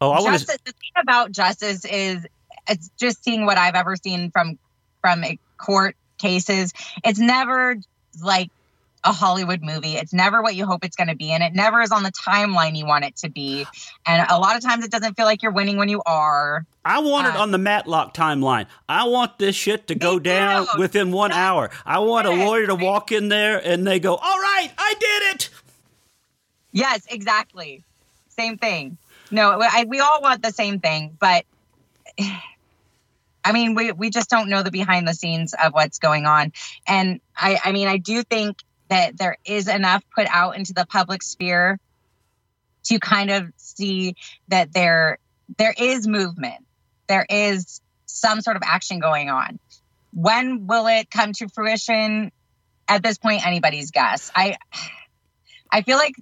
[0.00, 2.26] Oh, I want justice, the thing about justice is
[2.68, 4.58] it's just seeing what I've ever seen from
[5.00, 6.72] from a court cases.
[7.04, 7.76] It's never
[8.22, 8.50] like
[9.02, 9.94] a Hollywood movie.
[9.94, 12.12] It's never what you hope it's going to be, and it never is on the
[12.12, 13.66] timeline you want it to be.
[14.06, 16.66] And a lot of times, it doesn't feel like you're winning when you are.
[16.84, 18.66] I want it Uh, on the Matlock timeline.
[18.88, 21.70] I want this shit to go down within one hour.
[21.86, 25.34] I want a lawyer to walk in there and they go, "All right, I did
[25.34, 25.50] it."
[26.72, 27.82] Yes, exactly.
[28.28, 28.96] Same thing.
[29.30, 31.44] No, I, we all want the same thing, but
[33.44, 36.52] I mean, we, we just don't know the behind the scenes of what's going on.
[36.86, 38.58] And I, I mean, I do think
[38.90, 41.78] that there is enough put out into the public sphere
[42.84, 44.14] to kind of see
[44.48, 45.18] that there
[45.58, 46.64] there is movement.
[47.08, 49.58] There is some sort of action going on.
[50.12, 52.32] When will it come to fruition?
[52.88, 54.30] At this point, anybody's guess.
[54.34, 54.56] I
[55.72, 56.14] I feel like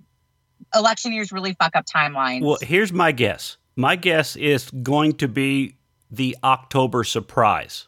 [0.74, 2.42] election years really fuck up timelines.
[2.42, 3.57] Well, here's my guess.
[3.77, 5.77] My guess is going to be
[6.10, 7.86] the October surprise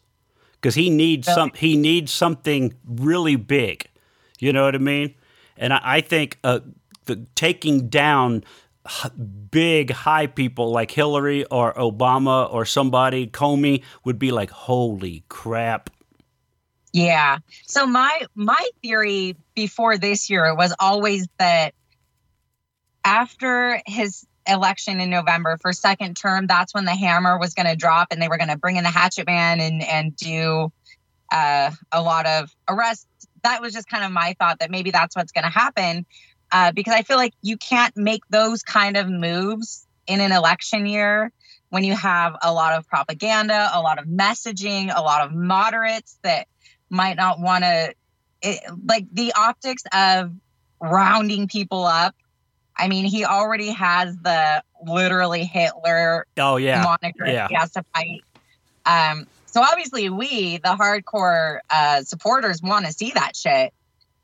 [0.54, 1.34] because he needs Really?
[1.34, 1.52] some.
[1.54, 3.86] He needs something really big.
[4.38, 5.14] You know what I mean?
[5.56, 6.60] And I, I think uh,
[7.06, 8.44] the taking down
[8.86, 9.10] h-
[9.50, 15.90] big high people like Hillary or Obama or somebody Comey would be like, holy crap!
[16.92, 17.38] Yeah.
[17.66, 21.74] So my my theory before this year was always that
[23.04, 27.76] after his election in November for second term, that's when the hammer was going to
[27.76, 30.72] drop and they were going to bring in the hatchet man and and do
[31.32, 33.06] uh, a lot of arrests.
[33.42, 36.04] That was just kind of my thought that maybe that's what's going to happen
[36.52, 40.86] uh, because I feel like you can't make those kind of moves in an election
[40.86, 41.32] year
[41.68, 46.18] when you have a lot of propaganda, a lot of messaging, a lot of moderates
[46.22, 46.48] that
[46.90, 47.94] might not want to
[48.84, 50.32] like the optics of
[50.80, 52.14] rounding people up.
[52.80, 57.48] I mean, he already has the literally Hitler Oh yeah, moniker yeah.
[57.48, 58.22] he has to fight.
[58.86, 63.74] Um, so obviously, we, the hardcore uh, supporters, want to see that shit.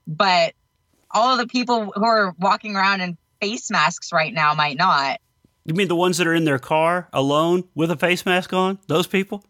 [0.07, 0.55] But
[1.11, 5.21] all of the people who are walking around in face masks right now might not.
[5.65, 8.79] You mean the ones that are in their car alone with a face mask on?
[8.87, 9.45] Those people?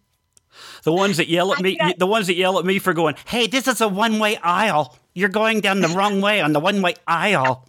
[0.83, 3.47] The ones that yell at me, the ones that yell at me for going, "Hey,
[3.47, 4.97] this is a one-way aisle.
[5.15, 7.69] You're going down the wrong way on the one-way aisle."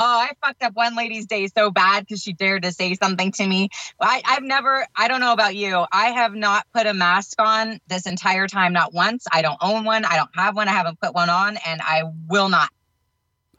[0.00, 3.32] Oh, I fucked up one lady's day so bad because she dared to say something
[3.32, 3.68] to me.
[4.00, 5.84] I, I've never, I don't know about you.
[5.90, 9.26] I have not put a mask on this entire time, not once.
[9.32, 10.04] I don't own one.
[10.04, 10.68] I don't have one.
[10.68, 12.70] I haven't put one on, and I will not.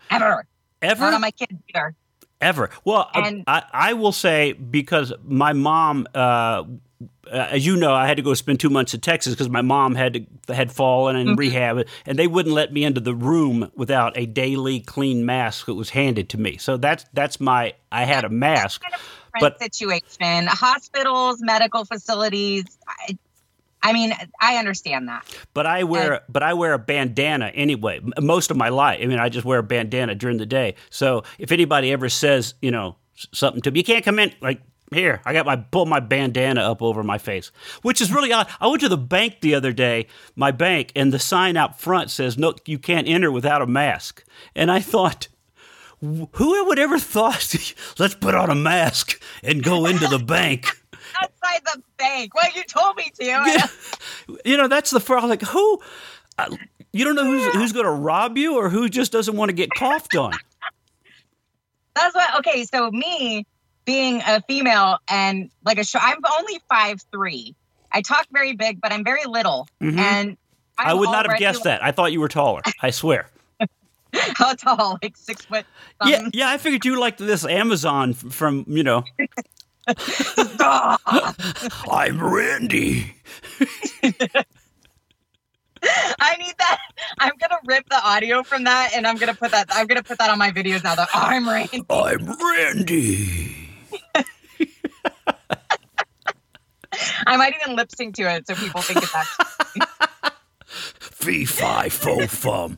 [0.09, 0.45] Ever.
[0.81, 1.01] Ever?
[1.01, 1.93] Not on my kids either.
[2.39, 2.69] Ever.
[2.85, 6.63] Well, uh, And- I, I will say because my mom, uh, uh,
[7.31, 9.95] as you know, I had to go spend two months in Texas because my mom
[9.95, 10.13] had
[10.47, 11.37] to, had fallen in Mhm.
[11.37, 15.75] rehab, and they wouldn't let me into the room without a daily clean mask that
[15.75, 16.57] was handed to me.
[16.57, 18.81] So that's that's my I had a mask.
[18.83, 19.01] Different
[19.39, 20.47] But- situation.
[20.47, 22.65] Hospitals, medical facilities.
[22.87, 23.17] I,
[23.81, 25.23] I mean, I understand that.
[25.53, 28.01] But I wear, but I wear a bandana anyway.
[28.19, 30.75] Most of my life, I mean, I just wear a bandana during the day.
[30.89, 32.97] So if anybody ever says, you know,
[33.33, 34.33] something to me, you can't come in.
[34.41, 38.31] Like here, I got my pull my bandana up over my face, which is really
[38.31, 38.47] odd.
[38.59, 42.09] I went to the bank the other day, my bank, and the sign out front
[42.09, 44.23] says, "No, you can't enter without a mask."
[44.55, 45.27] And I thought,
[46.01, 47.55] who would ever thought,
[47.99, 50.67] let's put on a mask and go into the bank?
[51.21, 52.33] Outside the bank.
[52.35, 53.25] Well, you told me to.
[53.25, 53.67] Yeah.
[54.45, 55.27] You know, that's the first.
[55.27, 55.81] Like, who?
[56.37, 56.55] Uh,
[56.93, 59.53] you don't know who's who's going to rob you or who just doesn't want to
[59.53, 60.33] get coughed on.
[61.95, 62.39] That's what.
[62.39, 63.45] Okay, so me
[63.89, 67.55] being a female and like a show, I'm only five three.
[67.91, 69.97] I talk very big, but I'm very little, Mhm.
[69.97, 70.37] and
[70.77, 71.83] I'm I would not have guessed that.
[71.83, 72.61] I thought you were taller.
[72.83, 73.31] I swear.
[74.35, 74.99] How tall?
[75.01, 75.65] Like six foot.
[76.05, 76.31] Yeah, something?
[76.39, 76.49] yeah.
[76.51, 79.03] I figured you like this Amazon from you know.
[81.91, 83.15] I'm Randy.
[86.21, 86.77] I need that.
[87.19, 89.67] I'm gonna rip the audio from that, and I'm gonna put that.
[89.71, 90.93] I'm gonna put that on my videos now.
[90.95, 91.67] That I'm Rain.
[91.89, 93.48] I'm Randy.
[97.27, 99.81] I might even lip sync to it so people think it's actually.
[100.65, 102.77] Fee fi fo fum.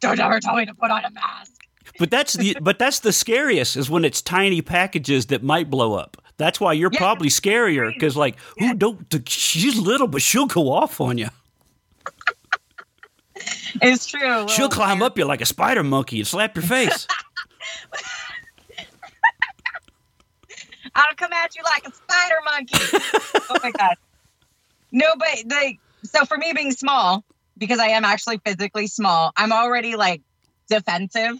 [0.00, 1.52] Don't ever tell me to put on a mask.
[1.98, 5.94] But that's the but that's the scariest is when it's tiny packages that might blow
[5.94, 6.16] up.
[6.36, 6.98] That's why you're Yeah.
[6.98, 11.28] probably scarier because like who don't the, she's little but she'll go off on you.
[13.82, 14.46] It's true.
[14.48, 17.06] She'll climb up you like a spider monkey and slap your face.
[20.96, 23.40] I'll come at you like a spider monkey.
[23.50, 23.96] oh my god.
[24.90, 27.22] No, but like so for me being small,
[27.58, 30.22] because I am actually physically small, I'm already like
[30.68, 31.34] defensive.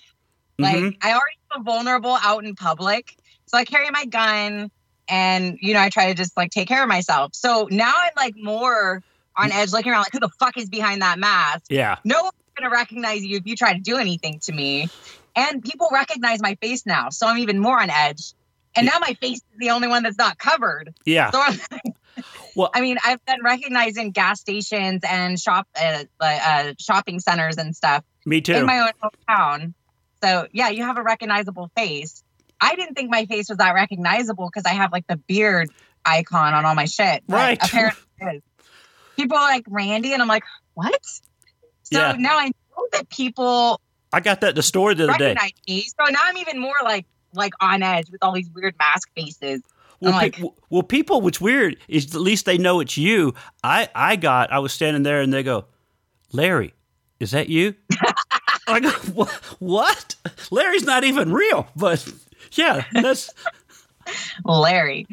[0.59, 0.97] Like Mhm.
[1.03, 3.15] I already feel vulnerable out in public.
[3.47, 4.71] So I carry my gun
[5.09, 7.35] and you know, I try to just like take care of myself.
[7.35, 9.03] So now I'm like more
[9.37, 11.65] on edge looking around like who the fuck is behind that mask?
[11.69, 11.97] Yeah.
[12.05, 14.89] No one's gonna recognize you if you try to do anything to me.
[15.35, 18.33] And people recognize my face now, so I'm even more on edge.
[18.77, 20.95] And now my face is the only one that's not covered.
[21.05, 21.31] Yeah.
[21.31, 21.43] So
[22.57, 27.57] Well- I mean, I've been recognized in gas stations and shop uh, uh, shopping centers
[27.59, 28.55] and stuff Me too.
[28.55, 28.91] in my own
[29.29, 29.75] hometown.
[30.23, 32.23] So yeah, you have a recognizable face.
[32.61, 35.69] I didn't think my face was that recognizable because I have like the beard
[36.07, 37.23] icon on all my shit.
[37.29, 37.59] Right.
[37.63, 38.43] Apparently, it is.
[39.17, 40.99] people are like Randy, and I'm like, what?
[41.83, 42.13] So Yeah.
[42.19, 43.79] now I know that people
[44.13, 45.37] I got that the store the other day.
[45.69, 45.83] me.
[45.83, 47.05] So now I'm even more like
[47.37, 49.63] like on edge with all these weird mask faces.
[50.01, 51.21] Well, I'm pe- well, people.
[51.23, 53.35] What's weird is at least they know it's you.
[53.65, 54.53] I, I got.
[54.53, 55.65] I was standing there, and they go,
[56.33, 56.75] "Larry,
[57.19, 57.75] is that you?"
[58.69, 60.15] I go, "Wha- "What?
[60.51, 62.07] Larry's not even real." But
[62.53, 63.31] yeah, that's
[64.45, 65.07] Larry.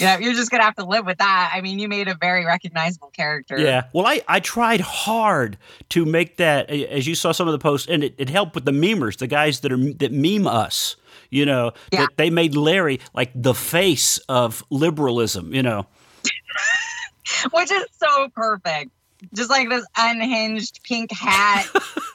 [0.00, 1.50] Yeah, you're just gonna have to live with that.
[1.54, 3.58] I mean, you made a very recognizable character.
[3.58, 3.84] yeah.
[3.92, 5.56] Well, I, I tried hard
[5.90, 6.70] to make that.
[6.70, 9.26] As you saw some of the posts, and it, it helped with the memers, the
[9.26, 10.96] guys that are that meme us.
[11.28, 12.02] You know, Yeah.
[12.02, 15.52] that they made Larry like the face of liberalism.
[15.54, 15.86] You know.
[17.52, 18.90] which is so perfect.
[19.34, 21.66] Just like this unhinged pink hat.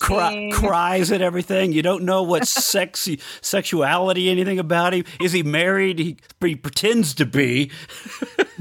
[0.00, 1.72] cry, cries at everything.
[1.72, 5.04] You don't know what sexy sexuality, anything about him.
[5.20, 5.98] Is he married?
[5.98, 7.70] He, he pretends to be.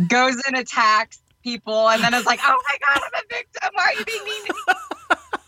[0.08, 3.70] goes and attacks people, and then it's like, oh my god, I'm a victim.
[3.74, 4.74] Why are you being mean to me?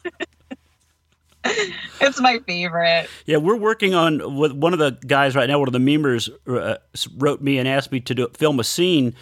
[2.02, 3.08] it's my favorite.
[3.26, 5.60] Yeah, we're working on with one of the guys right now.
[5.60, 6.78] One of the memers uh,
[7.18, 9.16] wrote me and asked me to do, film a scene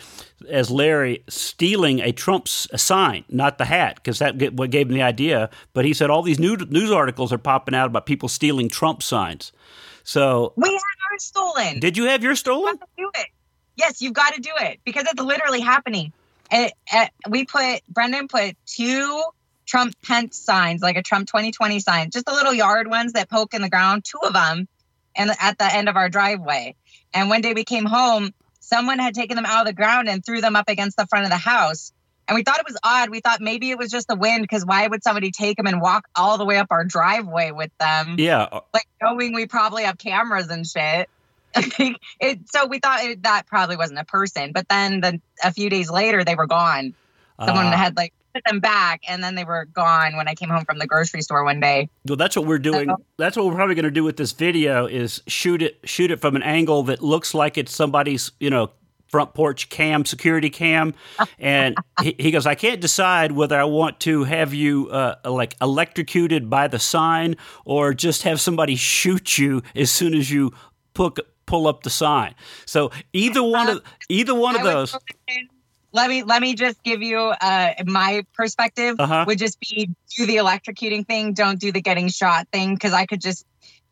[0.50, 4.94] as Larry stealing a Trump's sign, not the hat, because that get, what gave him
[4.96, 5.50] the idea.
[5.74, 9.02] But he said all these new, news articles are popping out about people stealing Trump
[9.02, 9.52] signs.
[10.04, 10.80] So, We had
[11.12, 11.80] ours stolen.
[11.80, 12.78] did you have yours You stolen?
[12.78, 13.28] have to do it.
[13.78, 16.14] Yes, you've got to do it because it's literally happening.
[16.52, 16.72] And
[17.30, 19.24] we put Brendan put two
[19.66, 23.54] Trump Pence signs, like a Trump 2020 sign, just the little yard ones that poke
[23.54, 24.68] in the ground, two of them,
[25.16, 26.76] and at the end of our driveway.
[27.14, 30.26] And one day we came home, someone had taken them out of the ground and
[30.26, 31.92] threw them up against the front of the house.
[32.28, 33.10] And we thought it was odd.
[33.10, 35.80] We thought maybe it was just the wind because why would somebody take them and
[35.80, 38.16] walk all the way up our driveway with them?
[38.18, 41.10] Yeah, uh, like knowing we probably have cameras and shit.
[41.56, 45.70] it so we thought it, that probably wasn't a person, but then the, a few
[45.70, 46.96] days later they were gone.
[47.40, 50.50] Someone uh, had like put them back, and then they were gone when I came
[50.50, 51.90] home from the grocery store one day.
[52.06, 52.90] Well, that's what we're doing.
[52.90, 53.04] Uh-oh.
[53.18, 56.20] That's what we're probably going to do with this video is shoot it shoot it
[56.20, 58.72] from an angle that looks like it's somebody's, you know,
[59.08, 60.94] front porch cam, security cam.
[61.40, 65.56] And he, he goes, I can't decide whether I want to have you uh, like
[65.62, 70.52] electrocuted by the sign or just have somebody shoot you as soon as you
[70.94, 72.34] put pull up the sign.
[72.66, 74.98] So either one of either one I of those.
[75.96, 78.98] Let me let me just give you uh, my perspective.
[79.00, 79.24] Uh-huh.
[79.26, 83.06] Would just be do the electrocuting thing, don't do the getting shot thing, because I
[83.06, 83.46] could just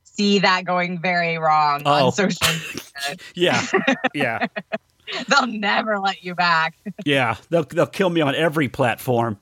[0.04, 2.08] see that going very wrong Oh.
[2.08, 2.45] on social.
[3.06, 3.18] media.
[3.34, 3.66] Yeah,
[4.14, 4.47] yeah,
[5.30, 6.76] They'll never let you back.
[7.06, 7.38] yeah.
[7.49, 9.39] They'll they'll kill me on every platform.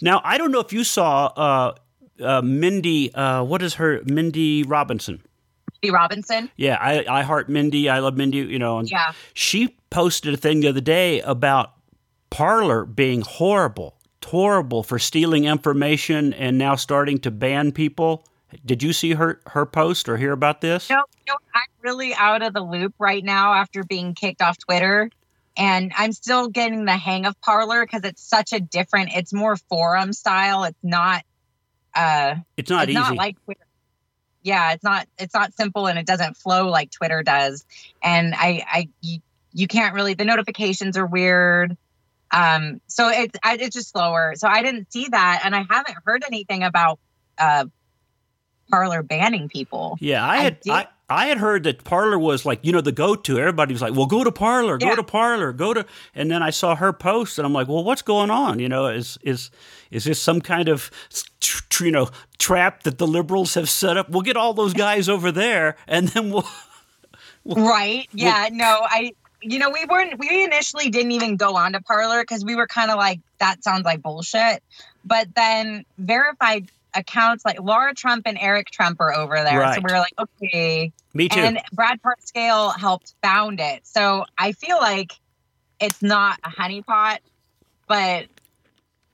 [0.00, 1.74] Now I don't know if you saw uh,
[2.22, 3.12] uh, Mindy.
[3.12, 5.20] Uh, what is her Mindy Robinson?
[5.80, 5.90] B.
[5.90, 6.48] Robinson.
[6.56, 7.88] Yeah, I I heart Mindy.
[7.88, 8.38] I love Mindy.
[8.38, 9.12] You know, and Yeah.
[9.34, 11.72] she posted a thing the other day about
[12.30, 18.24] Parler being horrible, horrible for stealing information and now starting to ban people.
[18.64, 20.88] Did you see her her post or hear about this?
[20.88, 25.10] No, no, I'm really out of the loop right now after being kicked off Twitter.
[25.56, 29.56] And I'm still getting the hang of Parler because it's such a different, it's more
[29.56, 30.64] forum style.
[30.64, 31.24] It's not
[31.94, 33.00] uh It's not it's easy.
[33.00, 33.64] not like Twitter.
[34.42, 37.64] Yeah, it's not it's not simple and it doesn't flow like Twitter does.
[38.02, 39.18] And I I you,
[39.52, 41.76] you can't really the notifications are weird.
[42.30, 44.34] Um so it's it's just slower.
[44.36, 46.98] So I didn't see that and I haven't heard anything about
[47.38, 47.66] uh
[48.70, 49.96] Parler banning people.
[49.98, 53.14] yeah, I had I, I had heard that Parler was like you know the go
[53.16, 53.38] to.
[53.38, 54.94] Everybody was like, "Well, go to Parler, go Yeah.
[54.96, 58.02] to Parler, go to." And then I saw her post, and I'm like, "Well, what's
[58.02, 58.58] going on?
[58.58, 59.50] You know, is is
[59.90, 60.90] is this some kind of
[61.80, 64.10] you know trap that the liberals have set up?
[64.10, 66.46] We'll get all those guys over there, and then we'll."
[67.46, 68.06] Right.
[68.12, 68.48] Yeah.
[68.52, 72.44] No, I, you know, we weren't, we initially didn't even go on to Parler because
[72.44, 74.62] we were kind of like, that sounds like bullshit.
[75.04, 79.60] But then verified accounts like Laura Trump and Eric Trump are over there.
[79.60, 79.74] Right.
[79.76, 80.92] So we were like, okay.
[81.14, 81.40] Me too.
[81.40, 83.86] And Brad Parscale helped found it.
[83.86, 85.12] So I feel like
[85.80, 87.18] it's not a honeypot,
[87.86, 88.26] but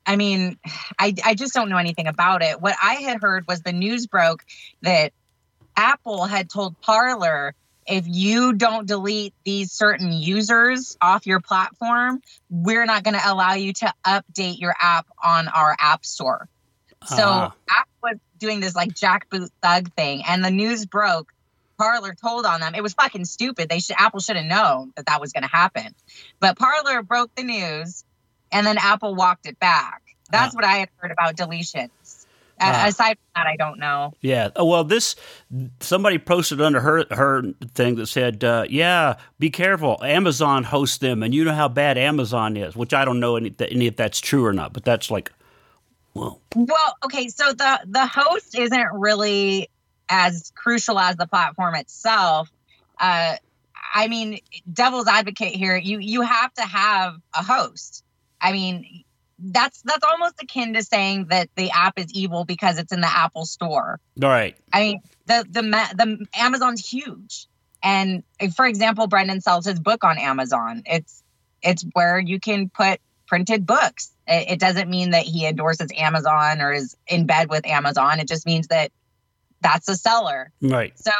[0.07, 0.59] I mean,
[0.99, 2.61] I, I just don't know anything about it.
[2.61, 4.45] What I had heard was the news broke
[4.83, 5.13] that
[5.77, 7.55] Apple had told Parler
[7.87, 12.21] if you don't delete these certain users off your platform,
[12.51, 16.49] we're not going to allow you to update your app on our app store.
[17.07, 17.55] So Ah.
[17.71, 21.31] Apple was doing this like jackboot thug thing, and the news broke.
[21.77, 22.75] Parler told on them.
[22.77, 23.69] It was fucking stupid.
[23.69, 25.95] They should Apple should have known that that was going to happen.
[26.39, 28.05] But Parler broke the news,
[28.53, 30.01] and then Apple walked it back.
[30.31, 30.57] That's Ah.
[30.57, 31.91] what I had heard about deletions.
[32.65, 32.87] A- Ah.
[32.89, 34.13] aside from that, I don't know.
[34.21, 34.49] Yeah.
[34.57, 35.17] Oh, well, this
[35.81, 37.43] somebody posted under her her
[37.75, 39.99] thing that said, uh, "Yeah, be careful.
[40.03, 43.55] Amazon hosts them, and you know how bad Amazon is." Which I don't know any,
[43.59, 45.33] any if that's true or not, but that's like,
[46.15, 49.69] well, Well, okay, so the the host isn't really
[50.09, 52.51] as crucial as the platform itself.
[53.01, 53.37] Uh,
[53.95, 54.39] I mean,
[54.73, 55.77] devil's advocate here.
[55.77, 58.03] You you have to have a host.
[58.41, 59.04] I mean,
[59.39, 63.11] that's that's almost akin to saying that the app is evil because it's in the
[63.11, 64.01] Apple Store.
[64.23, 67.47] all right, I mean, the the the Amazon's huge,
[67.83, 68.23] and
[68.55, 70.83] for example, Brendan sells his book on Amazon.
[70.87, 71.23] It's
[71.63, 74.13] it's where you can put printed books.
[74.27, 78.21] It, it doesn't mean that he endorses Amazon or is in bed with Amazon.
[78.21, 78.93] It just means that
[79.61, 80.53] that's a seller.
[80.61, 80.93] right.
[80.99, 81.11] So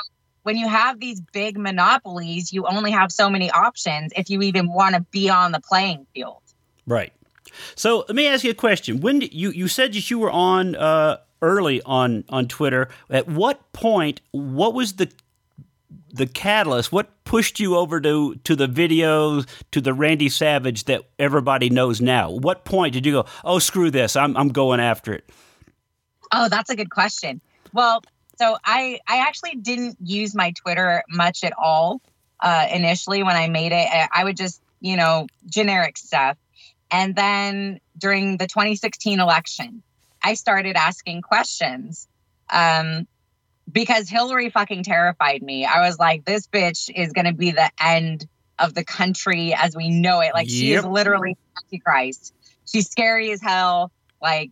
[0.43, 4.71] when you have these big monopolies, you only have so many options if you even
[4.71, 6.43] want to be on the playing field.
[6.87, 7.13] Right.
[7.75, 9.01] So let me ask you a question.
[9.01, 12.89] When you you said that you were on uh, early on on Twitter?
[13.11, 14.21] At what point?
[14.33, 15.11] What was the
[16.13, 16.93] the catalyst?
[16.93, 22.01] What pushed you over to to the videos to the Randy Savage that everybody knows
[22.01, 22.31] now?
[22.31, 23.27] What point did you go?
[23.45, 24.17] Oh, screw this!
[24.17, 25.29] I'm I'm going after it.
[26.33, 27.41] Oh, that's a good question.
[27.73, 28.03] Well,
[28.39, 32.01] so I I actually didn't use my Twitter much at all
[32.41, 33.89] uh, initially when I made it.
[33.91, 36.37] I, I would just you know generic stuff,
[36.95, 39.83] and then during the 2016 election,
[40.23, 42.07] I started asking questions.
[42.49, 43.09] Um,
[43.71, 45.65] because Hillary fucking terrified me.
[45.65, 48.27] I was like, this bitch is going to be the end
[48.59, 50.35] of the country as we know it.
[50.35, 50.93] Like, she is Yep.
[50.93, 52.33] literally Antichrist.
[52.71, 53.91] She's scary as hell.
[54.23, 54.51] Like,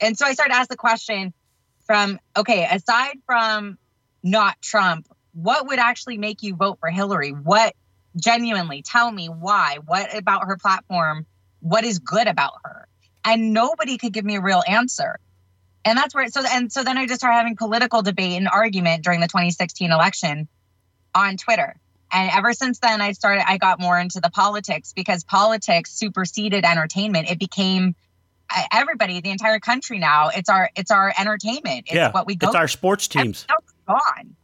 [0.00, 1.32] and so I started to ask the question
[1.86, 3.78] from, okay, aside from
[4.22, 7.30] not Trump, what would actually make you vote for Hillary?
[7.30, 7.74] What
[8.14, 9.78] genuinely tell me why?
[9.84, 11.26] What about her platform?
[11.60, 12.86] What is good about her?
[13.24, 15.18] And nobody could give me a real answer
[15.84, 19.02] and that's where so and so then I just started having political debate and argument
[19.04, 20.48] during the 2016 election
[21.14, 21.74] on Twitter.
[22.12, 26.64] And ever since then I started I got more into the politics because politics superseded
[26.64, 27.30] entertainment.
[27.30, 27.94] It became
[28.72, 30.28] everybody, the entire country now.
[30.28, 31.84] It's our it's our entertainment.
[31.86, 33.46] It's yeah, what we go it's our sports teams.
[33.48, 34.36] Everything else is gone.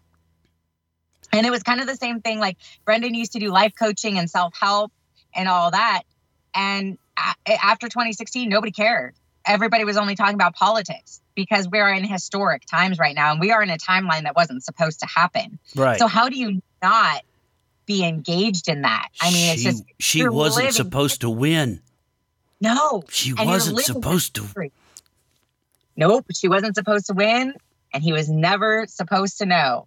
[1.32, 2.38] And it was kind of the same thing.
[2.38, 4.90] Like Brendan used to do life coaching and self help
[5.34, 6.04] and all that.
[6.54, 9.14] And a- after 2016, nobody cared.
[9.46, 13.40] Everybody was only talking about politics because we are in historic times right now, and
[13.40, 15.58] we are in a timeline that wasn't supposed to happen.
[15.74, 15.98] Right.
[15.98, 17.22] So how do you not
[17.86, 19.08] be engaged in that.
[19.20, 21.80] I mean, it's she, just she wasn't living- supposed to win.
[22.60, 23.04] no.
[23.08, 24.70] She wasn't supposed to.
[25.96, 27.54] Nope, she wasn't supposed to win,
[27.94, 29.86] and he was never supposed to know.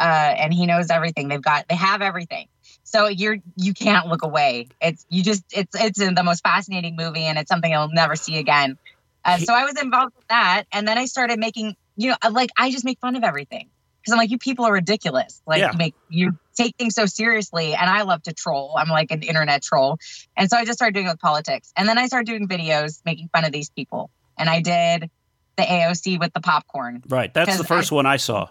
[0.00, 1.28] Uh, and he knows everything.
[1.28, 2.48] They've got, they have everything.
[2.92, 4.68] So you're, you can't look away.
[4.80, 8.36] It's, you just, it's, it's the most fascinating movie, and it's something you'll never see
[8.38, 8.76] again.
[9.24, 12.50] Uh, so I was involved with that, and then I started making, you know, like
[12.58, 13.68] I just make fun of everything
[14.00, 15.40] because I'm like, you people are ridiculous.
[15.46, 15.72] Like Yeah.
[15.72, 18.74] you make, you take things so seriously, and I love to troll.
[18.76, 19.98] I'm like an internet troll,
[20.36, 23.00] and so I just started doing it with politics, and then I started doing videos
[23.06, 25.08] making fun of these people, and I did
[25.56, 27.02] the AOC with the popcorn.
[27.08, 27.32] Right.
[27.32, 28.48] That's the first I- one I saw.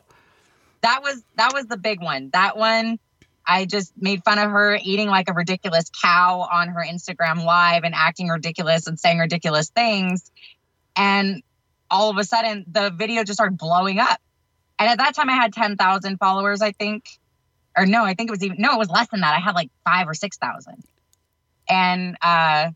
[0.81, 2.29] That was that was the big one.
[2.33, 2.97] That one,
[3.45, 7.83] I just made fun of her eating like a ridiculous cow on her Instagram live
[7.83, 10.31] and acting ridiculous and saying ridiculous things,
[10.95, 11.43] and
[11.89, 14.19] all of a sudden the video just started blowing up.
[14.79, 17.05] And at that time, I had ten thousand followers, I think,
[17.77, 19.35] or no, I think it was even no, it was less than that.
[19.35, 20.83] I had like five or six thousand,
[21.69, 22.71] and uh,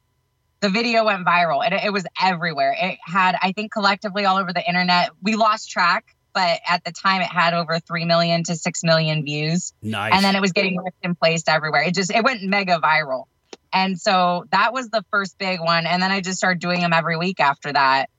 [0.59, 1.65] the video went viral.
[1.65, 2.75] It, it was everywhere.
[2.79, 5.09] It had, I think, collectively all over the internet.
[5.21, 9.23] We lost track, but at the time, it had over three million to six million
[9.25, 10.11] views, Nice.
[10.13, 11.81] and then it was getting ripped and placed everywhere.
[11.81, 13.23] It just it went mega viral.
[13.73, 15.85] And so that was the first big one.
[15.87, 18.09] And then I just started doing them every week after that.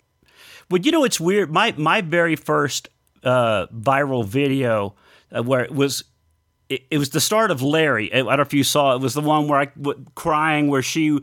[0.70, 1.52] Well, you know, it's weird.
[1.52, 2.88] My my very first
[3.22, 4.96] uh, viral video
[5.30, 6.02] uh, where it was.
[6.68, 8.12] It, it was the start of Larry.
[8.12, 8.96] I don't know if you saw it.
[8.96, 11.16] It was the one where I w- crying where she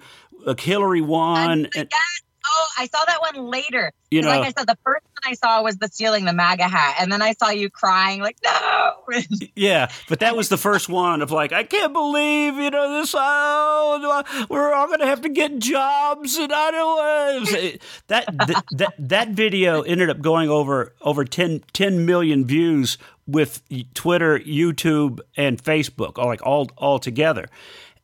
[0.48, 1.68] uh, Hillary won.
[1.76, 2.22] And, Yes.
[2.46, 3.92] Oh, I saw that one later.
[4.12, 6.68] you know, like I said, the first one I saw was the stealing the MAGA
[6.68, 6.96] hat.
[7.00, 8.92] And then I saw you crying, like, no.
[9.56, 13.14] Yeah, but that was the first one of like, I can't believe you know this.
[13.18, 17.80] Oh, we're all gonna have to get jobs, and I don't.
[18.08, 23.62] that that that that video ended up going over over 10, 10 million views with
[23.94, 27.48] Twitter, YouTube, and Facebook, all like all all together.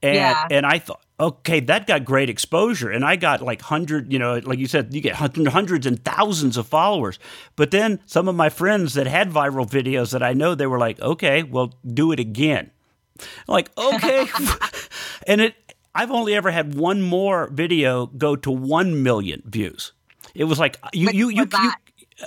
[0.01, 0.47] And Yeah.
[0.51, 4.39] and I thought, okay, that got great exposure, and I got like hundred, you know,
[4.43, 7.19] like you said, you get hundreds and thousands of followers.
[7.55, 10.79] But then some of my friends that had viral videos that I know, they were
[10.79, 12.71] like, okay, well, do it again.
[13.19, 14.27] I'm like, okay,
[15.27, 15.55] and it.
[15.95, 19.91] I've only ever had one more video go to one million views.
[20.35, 21.71] It was like you Which you you, you?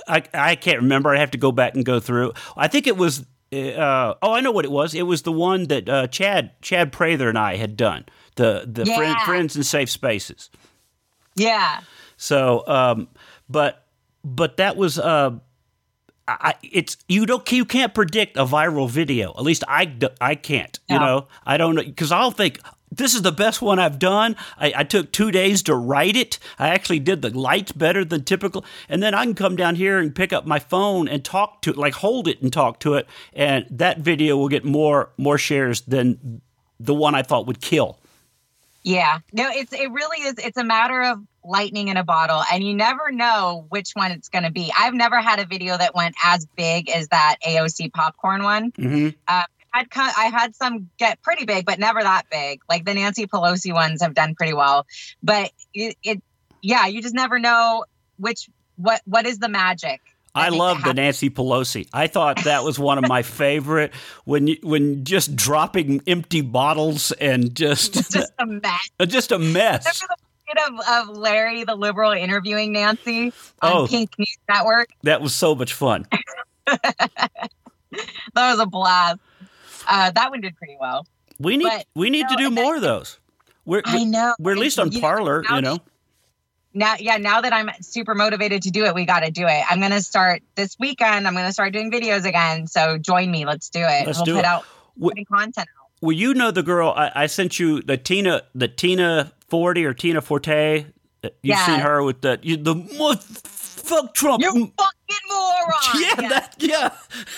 [0.07, 1.15] I, I can't remember.
[1.15, 2.33] I have to go back and go through.
[2.57, 3.25] I think it was.
[3.51, 4.95] Uh, oh, I know what it was.
[4.95, 8.05] It was the one that uh, Chad Chad Prather and I had done.
[8.35, 10.49] The the friend, friends in safe spaces.
[11.35, 11.81] yeah.
[12.17, 13.07] So, um,
[13.49, 13.85] but
[14.23, 14.99] but that was.
[14.99, 15.39] Uh,
[16.25, 19.31] I, it's you don't you can't predict a viral video.
[19.31, 20.79] At least I I can't.
[20.89, 22.59] You know I don't know because I'll think
[22.89, 24.35] this is the best one I've done.
[24.57, 26.39] I, I took two days to write it.
[26.57, 29.99] I actually did the lights better than typical, and then I can come down here
[29.99, 32.93] and pick up my phone and talk to it, like hold it and talk to
[32.93, 36.41] it, and that video will get more more shares than
[36.79, 37.99] the one I thought would kill.
[38.83, 39.19] Yeah.
[39.31, 42.73] No, it's it really is it's a matter of lightning in a bottle and you
[42.73, 44.71] never know which one it's going to be.
[44.77, 48.71] I've never had a video that went as big as that AOC popcorn one.
[48.75, 49.09] hmm
[49.75, 52.61] I'd co- I had some get pretty big but never that big.
[52.69, 54.85] Like the Nancy Pelosi ones have done pretty well.
[55.23, 56.21] But it, it
[56.61, 57.85] yeah, you just never know
[58.17, 60.01] which what what is the magic.
[60.35, 61.87] I think love the Nancy Pelosi.
[61.93, 63.93] I thought that was one of my favorite
[64.25, 68.89] when you, when just dropping empty bottles and just It's just a mess.
[69.07, 70.01] just a mess.
[70.01, 73.27] Remember the bit of, of Larry the liberal interviewing Nancy
[73.61, 73.87] on Oh.
[73.87, 74.89] Pink News Network?
[75.03, 76.07] That was so much fun.
[78.33, 79.19] That was a blast.
[79.87, 81.05] Uh, that one did pretty well.
[81.39, 83.19] We need But, we need to do more of those.
[83.65, 84.33] We're I know.
[84.39, 85.77] we're at least on You Parler, you know.
[86.73, 89.63] Now yeah now that i'm super motivated to do it we got to do it
[89.69, 93.69] i'm gonna start this weekend i'm gonna start doing videos again so join me let's
[93.69, 94.45] do it Let's we'll do put it.
[94.45, 94.65] out
[94.99, 98.67] putting content out Well, you know the girl I, I sent you the Tina the
[98.67, 100.85] Tina Forty or Tina Forte.
[101.23, 101.65] You've Yeah.
[101.65, 104.41] seen her with the you, the mo- fuck Trump.
[104.43, 106.89] you Mm, fucking moron yeah, that yeah.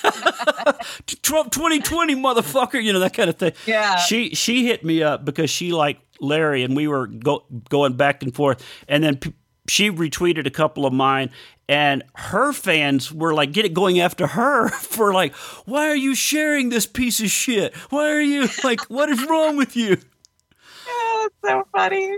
[1.22, 3.54] Trump 2020 motherfucker, you know that kind of thing.
[3.66, 7.94] yeah she she hit me up because she liked Larry and we were go, going
[7.94, 8.64] back and forth.
[8.88, 9.34] And then p-
[9.68, 11.32] she retweeted a couple of mine
[11.68, 15.34] and her fans were like get it going after her for like
[15.66, 17.76] why are you sharing this piece of shit?
[17.90, 19.90] Why are you like what is wrong with you?
[19.90, 22.18] Yeah, it's so funny.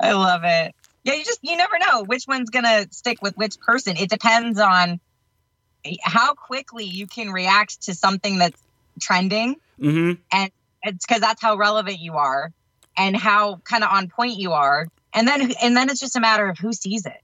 [0.00, 0.74] I love it.
[1.04, 3.96] Yeah you just you never know which one's gonna stick with which person.
[3.96, 5.00] It depends on
[6.02, 8.60] how quickly you can react to something that's
[9.00, 9.56] trending.
[9.78, 10.50] Hmm And
[10.82, 12.52] it's because that's how relevant you are
[12.96, 16.20] and how kind of on point you are and then and then it's just a
[16.20, 17.20] matter of who sees it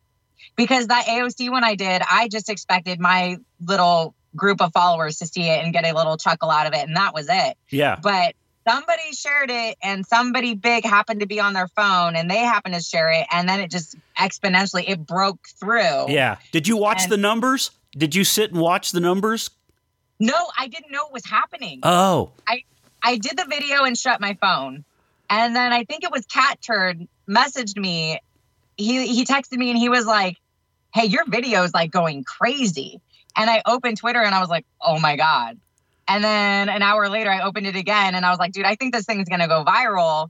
[0.56, 5.26] because that aoc one i did i just expected my little group of followers to
[5.26, 7.98] see it and get a little chuckle out of it and that was it yeah
[8.02, 8.34] but
[8.66, 12.74] somebody shared it and somebody big happened to be on their phone and they happened
[12.74, 16.06] to share it and then it just exponentially it broke through.
[16.08, 16.36] Yeah.
[16.52, 17.72] Did you watch And- the numbers?
[17.96, 19.50] Did you sit and watch the numbers?
[20.20, 21.80] No, I didn't know it was happening.
[21.82, 22.62] Oh, I
[23.02, 24.84] I did the video and shut my phone.
[25.32, 28.20] And then I think it was Catturd messaged me.
[28.76, 30.36] He he texted me and he was like,
[30.92, 33.00] Hey, your video is like going crazy.
[33.34, 35.58] And I opened Twitter and I was like, Oh my God.
[36.06, 38.74] And then an hour later I opened it again and I was like, dude, I
[38.74, 40.28] think this thing's gonna go viral.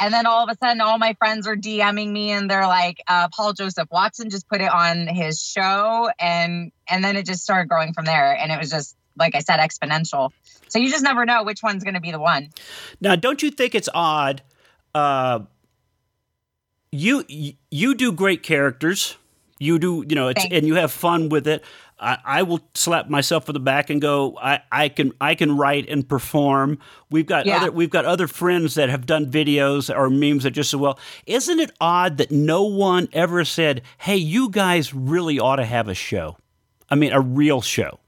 [0.00, 3.00] And then all of a sudden all my friends are DMing me and they're like,
[3.06, 7.44] uh, Paul Joseph Watson just put it on his show and and then it just
[7.44, 8.36] started growing from there.
[8.36, 10.32] And it was just like I said, exponential.
[10.68, 12.48] So you just never know which one's going to be the one.
[13.00, 14.42] Now, don't you think it's odd?
[14.94, 15.40] Uh,
[16.90, 17.24] you
[17.70, 19.16] you do great characters.
[19.58, 21.62] You do, you know, it's, and you have fun with it.
[21.98, 25.56] I, I will slap myself on the back and go, I, I can I can
[25.56, 26.78] write and perform.
[27.10, 27.58] We've got Yeah.
[27.58, 30.98] other we've got other friends that have done videos or memes that just so well.
[31.26, 35.88] Isn't it odd that no one ever said, "Hey, you guys really ought to have
[35.88, 36.38] a show"?
[36.88, 38.00] I mean, a real show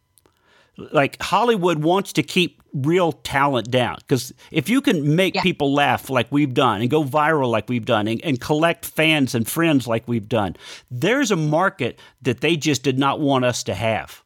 [0.77, 5.43] like Hollywood wants to keep real talent down because if you can make Yeah.
[5.43, 9.35] people laugh like we've done and go viral like we've done and, and collect fans
[9.35, 10.57] and friends like we've done,
[10.91, 14.23] there's a market that they just did not want us to have.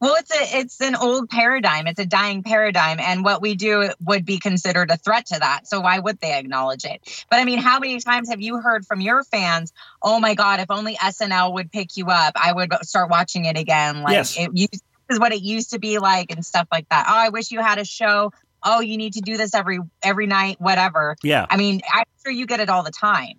[0.00, 1.86] Well, it's a it's an old paradigm.
[1.86, 5.68] It's a dying paradigm, and what we do would be considered a threat to that.
[5.68, 7.24] So why would they acknowledge it?
[7.30, 9.72] But I mean, how many times have you heard from your fans?
[10.02, 13.56] Oh my God, if only SNL would pick you up, I would start watching it
[13.56, 14.02] again.
[14.02, 14.36] Like Yes.
[14.36, 14.82] it used,
[15.12, 17.06] is what it used to be like, and stuff like that.
[17.08, 18.32] Oh, I wish you had a show.
[18.64, 21.16] Oh, you need to do this every every night, whatever.
[21.22, 23.36] Yeah, I mean, I'm sure you get it all the time.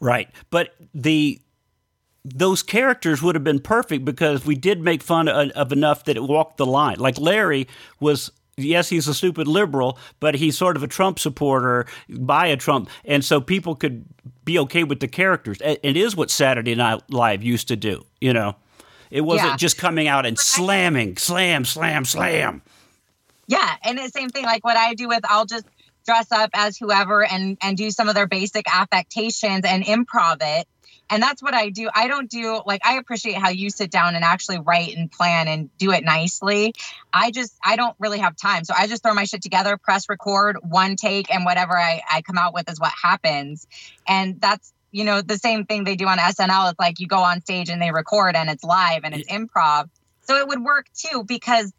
[0.00, 0.28] right.
[0.50, 1.40] But the
[2.24, 6.16] those characters would have been perfect because we did make fun of, of enough that
[6.16, 6.98] it walked the line.
[6.98, 7.68] Like Larry
[8.00, 12.56] was yes, he's a stupid liberal, but he's sort of a Trump supporter by a
[12.56, 14.04] Trump, and so people could
[14.44, 15.58] be okay with the characters.
[15.60, 18.56] It it is what Saturday Night Live used to do, you know.
[19.10, 19.56] It wasn't Yeah.
[19.56, 22.62] just coming out and slamming, slam, slam, slam.
[23.46, 25.64] Yeah, and the same thing like what I do with I'll just
[26.04, 30.66] dress up as whoever and and do some of their basic affectations and improv it.
[31.08, 31.88] And that's what I do.
[31.94, 35.46] I don't do like I appreciate how you sit down and actually write and plan
[35.46, 36.74] and do it nicely.
[37.12, 38.64] I just I don't really have time.
[38.64, 42.22] So I just throw my shit together, press record, one take and whatever I I
[42.22, 43.68] come out with is what happens.
[44.08, 46.70] And that's you know the same thing they do on SNL.
[46.70, 49.90] It's like you go on stage and they record and it's live and it's improv.
[50.22, 51.70] So it would work too because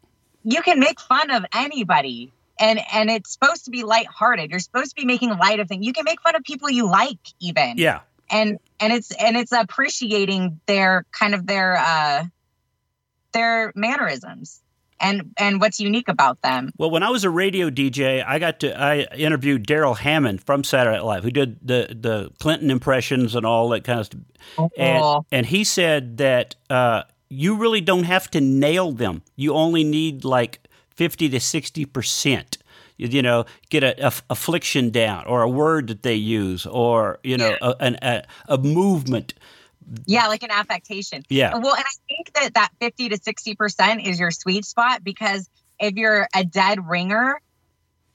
[0.44, 4.50] you can make fun of anybody and and it's supposed to be lighthearted.
[4.50, 5.84] You're supposed to be making light of things.
[5.84, 7.76] You can make fun of people you like even.
[7.76, 8.00] Yeah.
[8.30, 12.24] And and it's and it's appreciating their kind of their uh
[13.32, 14.60] their mannerisms
[15.00, 16.70] and and what's unique about them.
[16.78, 20.64] Well, when I was a radio DJ, I got to I interviewed Darrell Hammond from
[20.64, 24.20] Saturday Night Live, who did the the Clinton impressions and all that kind of stuff.
[24.76, 25.26] And, Cool.
[25.30, 29.22] and he said that uh, you really don't have to nail them.
[29.36, 32.58] You only need like fifty to sixty percent.
[33.00, 37.36] You, know, get a, a affliction down, or a word that they use, or you
[37.36, 39.34] know, a, an, a a movement.
[40.06, 41.22] Yeah, like an affectation.
[41.28, 41.52] Yeah.
[41.56, 45.94] Well, and I think that that 50 to 60% is your sweet spot because if
[45.94, 47.40] you're a dead ringer,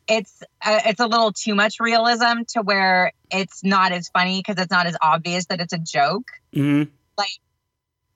[0.08, 4.62] it's uh, it's a little too much realism to where it's not as funny because
[4.62, 6.28] it's not as obvious that it's a joke.
[6.54, 6.84] hmm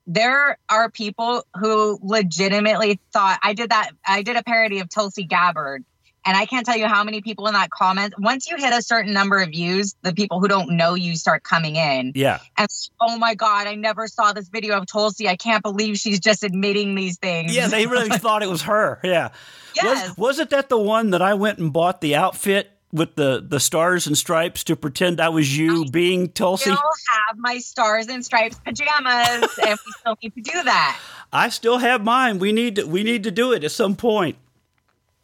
[0.09, 3.91] There are people who legitimately thought I did that.
[4.05, 5.83] I did a parody of Tulsi Gabbard.
[6.27, 8.13] And I can't tell you how many people in that comment.
[8.19, 11.43] Once you hit a certain number of views, the people who don't know you start
[11.43, 12.11] coming in.
[12.15, 12.39] Yeah.
[12.57, 12.67] And
[12.99, 15.29] oh my God, I never saw this video of Tulsi.
[15.29, 17.55] I can't believe she's just admitting these things.
[17.55, 18.99] Yeah, they really thought it was her.
[19.05, 19.29] Yeah.
[19.73, 20.09] Yes.
[20.09, 23.61] Was, wasn't that the one that I went and bought the outfit with the, the
[23.61, 26.71] stars and stripes to pretend I was you being Tulsi?
[26.71, 26.91] I still
[27.27, 30.99] have my stars and stripes pajamas, and we still need to do that.
[31.31, 32.39] I still have mine.
[32.39, 34.37] We need to we need to do it at some point.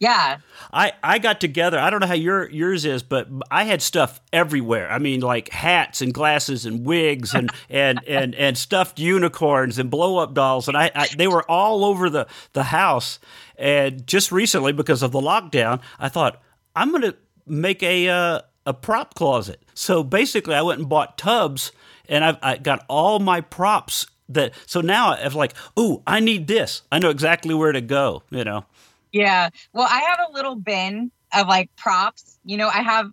[0.04, 0.38] Yeah.
[0.70, 1.78] I, I got together.
[1.78, 4.90] I don't know how your yours is, but I had stuff everywhere.
[4.90, 9.90] I mean, like hats and glasses and wigs and and, and, and stuffed unicorns and
[9.90, 13.18] blow up dolls, and I, I they were all over the the house.
[13.56, 16.42] And just recently, because of the lockdown, I thought
[16.76, 19.62] I'm going to make a uh, a prop closet.
[19.72, 21.72] So basically, I went and bought tubs,
[22.10, 24.06] and I've I got all my props.
[24.28, 26.82] That so now I was like, ooh, I need this.
[26.92, 28.22] I know exactly where to go.
[28.30, 28.66] You know.
[29.14, 29.50] Yeah.
[29.72, 32.36] Well, I have a little bin of like props.
[32.44, 33.06] You know, I have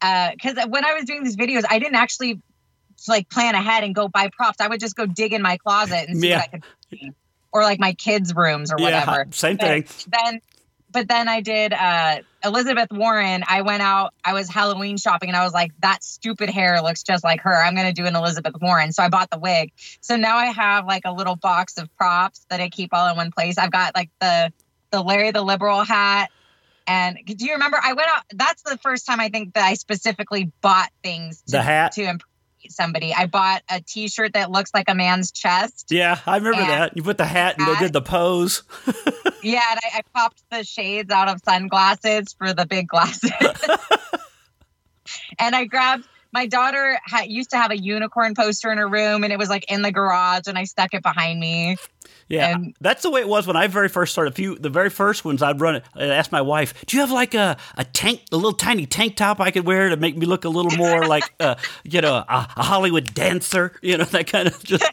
[0.00, 2.40] uh because when I was doing these videos, I didn't actually
[3.08, 4.60] like plan ahead and go buy props.
[4.60, 6.36] I would just go dig in my closet and see Yeah.
[6.38, 7.12] what I could see.
[7.52, 9.26] Or like my kids' rooms or Yeah, whatever.
[9.32, 9.84] same But thing.
[10.06, 10.40] Then
[10.92, 13.42] but then I did uh, Elizabeth Warren.
[13.48, 17.02] I went out, I was Halloween shopping and I was like, that stupid hair looks
[17.02, 17.52] just like her.
[17.62, 18.92] I'm going to do an Elizabeth Warren.
[18.92, 19.72] So I bought the wig.
[20.00, 23.16] So now I have like a little box of props that I keep all in
[23.16, 23.58] one place.
[23.58, 24.50] I've got like the,
[24.90, 26.30] the Larry the Liberal hat.
[26.86, 28.22] And do you remember I went out?
[28.32, 31.92] That's the first time I think that I specifically bought things to, The hat?
[31.92, 32.30] to impress
[32.68, 33.14] somebody.
[33.14, 35.86] I bought a t shirt that looks like a man's chest.
[35.90, 36.96] Yeah, I remember that.
[36.96, 38.62] You put the hat and they did the pose.
[39.42, 43.30] Yeah, and I, I popped the shades out of sunglasses for the big glasses.
[45.38, 49.24] and I grabbed my daughter ha- used to have a unicorn poster in her room,
[49.24, 51.76] and it was like in the garage, and I stuck it behind me.
[52.28, 54.32] Yeah, And- that's the way it was when I very first started.
[54.32, 55.84] A few, the very first ones, I'd run it.
[55.94, 59.16] I'd ask my wife, "Do you have like a, a tank, a little tiny tank
[59.16, 61.54] top I could wear to make me look a little more like, uh,
[61.84, 62.24] you know, a,
[62.56, 63.72] a Hollywood dancer?
[63.82, 64.84] You know, that kind of just,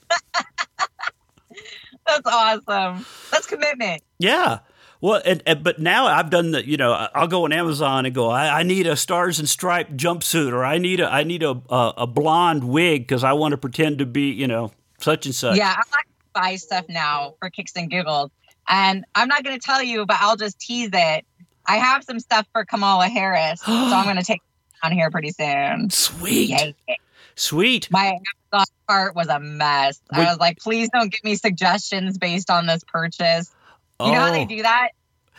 [2.05, 3.05] That's awesome.
[3.31, 4.01] That's commitment.
[4.19, 4.59] yeah."
[5.03, 8.15] Well, and, and but now I've done the, you know, I'll go on Amazon and
[8.15, 11.43] go, I, I need a stars and stripe jumpsuit, or I need a, I need
[11.43, 15.25] a, a, a blonde wig because I want to pretend to be, you know, such
[15.25, 15.57] and such.
[15.57, 18.31] Yeah, I'm not gonna buy stuff now for kicks and giggles,
[18.69, 21.25] and I'm not going to tell you, but I'll just tease it.
[21.67, 25.11] I have some stuff for Kamala Harris, so I'm going to take it on here
[25.11, 25.89] pretty soon.
[25.89, 26.75] Sweet, Yay.
[27.35, 27.91] sweet.
[27.91, 28.19] My
[28.53, 29.99] Amazon cart was a mess.
[30.13, 30.25] Wait.
[30.25, 33.53] I was like, please don't give me suggestions based on this purchase.
[34.07, 34.45] You know how they Oh.
[34.47, 34.89] do that?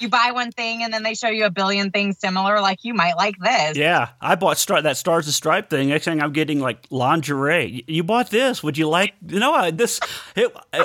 [0.01, 2.61] You buy one thing and then they show you a billion things similar.
[2.61, 3.77] Like you might like this.
[3.77, 5.89] Yeah, I bought star- that Stars and Stripe thing.
[5.91, 7.85] Next thing I'm getting like lingerie.
[7.87, 8.63] You bought this?
[8.63, 9.15] Would you like?
[9.27, 10.01] You know, I, this.
[10.35, 10.85] It, uh,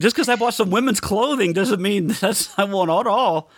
[0.00, 3.50] just because I bought some women's clothing doesn't mean that's I want it all.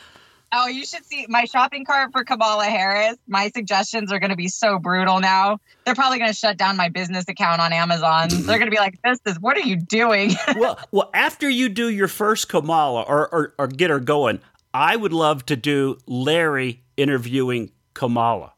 [0.59, 3.19] Oh, you should see my shopping cart for Kamala Harris.
[3.29, 5.59] My suggestions are going to be so brutal now.
[5.85, 8.29] They're probably going to shut down my business account on Amazon.
[8.31, 11.69] They're going to be like, "This is what are you doing?" well, well, after you
[11.69, 14.41] do your first Kamala or, or or get her going,
[14.73, 18.55] I would love to do Larry interviewing Kamala.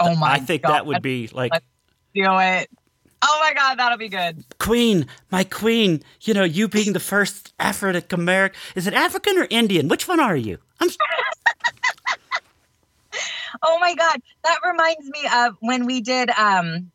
[0.00, 0.32] oh my!
[0.32, 0.72] I think God.
[0.72, 1.64] that would be like Let's
[2.12, 2.68] do it.
[3.24, 4.44] Oh my God, that'll be good.
[4.58, 6.02] Queen, my Queen.
[6.22, 8.58] You know, you being the first African American.
[8.74, 9.86] Is it African or Indian?
[9.86, 10.58] Which one are you?
[10.82, 10.88] I'm
[13.62, 16.90] Oh my God, that reminds me of when we did um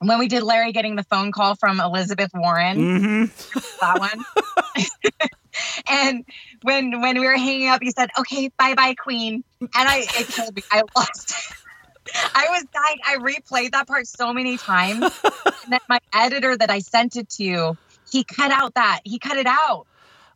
[0.00, 2.76] when we did Larry getting the phone call from Elizabeth Warren.
[2.76, 3.58] mm-hmm.
[3.80, 4.24] that one.
[5.88, 6.24] and
[6.62, 10.28] when when we were hanging up, he said, "Okay, bye bye, Queen." And I it
[10.28, 10.62] killed me.
[10.70, 11.34] I lost.
[12.34, 12.98] I was dying.
[13.06, 15.04] I replayed that part so many times,
[15.44, 17.76] and then my editor that I sent it to,
[18.10, 19.86] he cut out that he cut it out.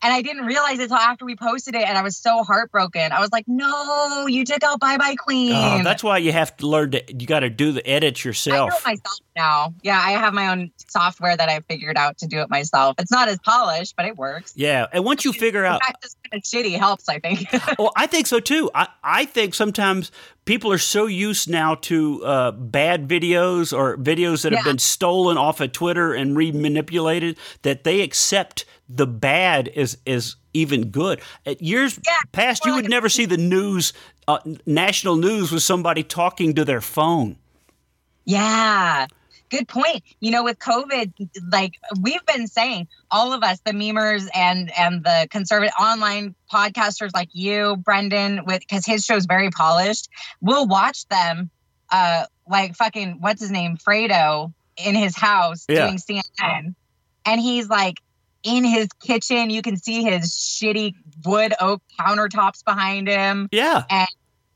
[0.02, 3.12] And I didn't realize it until after we posted it, and I was so heartbroken.
[3.12, 6.56] I was like, "No, you took out Bye Bye Queen." Oh, that's why you have
[6.58, 7.02] to learn to.
[7.08, 8.72] You got to do the edits yourself.
[8.86, 9.74] I do myself now.
[9.82, 12.96] Yeah, I have my own software that I figured out to do it myself.
[12.98, 14.52] It's not as polished, but it works.
[14.56, 17.48] Yeah, and once you figure out, fact, kind of shitty helps, I think.
[17.78, 18.70] well, I think so too.
[18.74, 20.12] I I think sometimes
[20.44, 25.36] people are so used now to uh, bad videos or videos that have been stolen
[25.36, 31.20] off of Twitter and re-manipulated that they accept the bad is is even good.
[31.46, 33.92] At years Yeah, past, you like would never see the news,
[34.26, 37.36] uh, national news, with somebody talking to their phone.
[38.24, 39.06] yeah.
[39.50, 40.02] Good point.
[40.20, 41.10] You know, with COVID,
[41.50, 41.72] like
[42.02, 47.30] we've been saying, all of us, the memers and and the conservative online podcasters like
[47.32, 50.10] you, Brendan, with because his show's very polished,
[50.42, 51.48] we'll watch them
[51.90, 53.78] uh like fucking what's his name?
[53.78, 55.86] Fredo in his house Yeah.
[55.86, 56.74] doing CNN.
[57.24, 57.96] And he's like
[58.42, 59.50] in his kitchen.
[59.50, 63.48] You can see his shitty wood oak countertops behind him.
[63.52, 63.84] Yeah.
[63.90, 64.08] And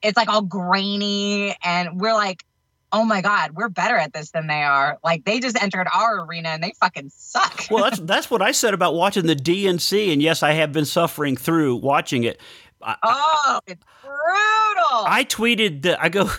[0.03, 2.45] it's like all grainy and we're like
[2.93, 6.25] oh my god we're better at this than they are like they just entered our
[6.25, 10.13] arena and they fucking suck Well, that's that's what I said about watching the DNC,
[10.13, 12.41] and yes, I have been suffering through watching it.
[12.83, 16.31] I, oh it's brutal I tweeted that I go.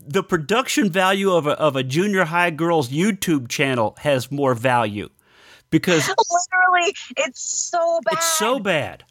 [0.00, 5.10] The production value of a, of a junior high girl's YouTube channel has more value
[5.70, 9.04] because literally it's so bad it's so bad.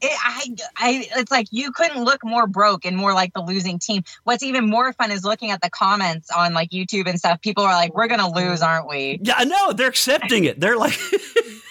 [0.00, 3.78] it, I, I, it's like you couldn't look more broke and more like the losing
[3.78, 4.02] team.
[4.24, 7.40] What's even more fun is looking at the comments on like YouTube and stuff.
[7.40, 8.66] People are like, "We're gonna lose, mm.
[8.66, 10.58] aren't we?" Yeah, I know they're accepting it.
[10.60, 10.98] They're like,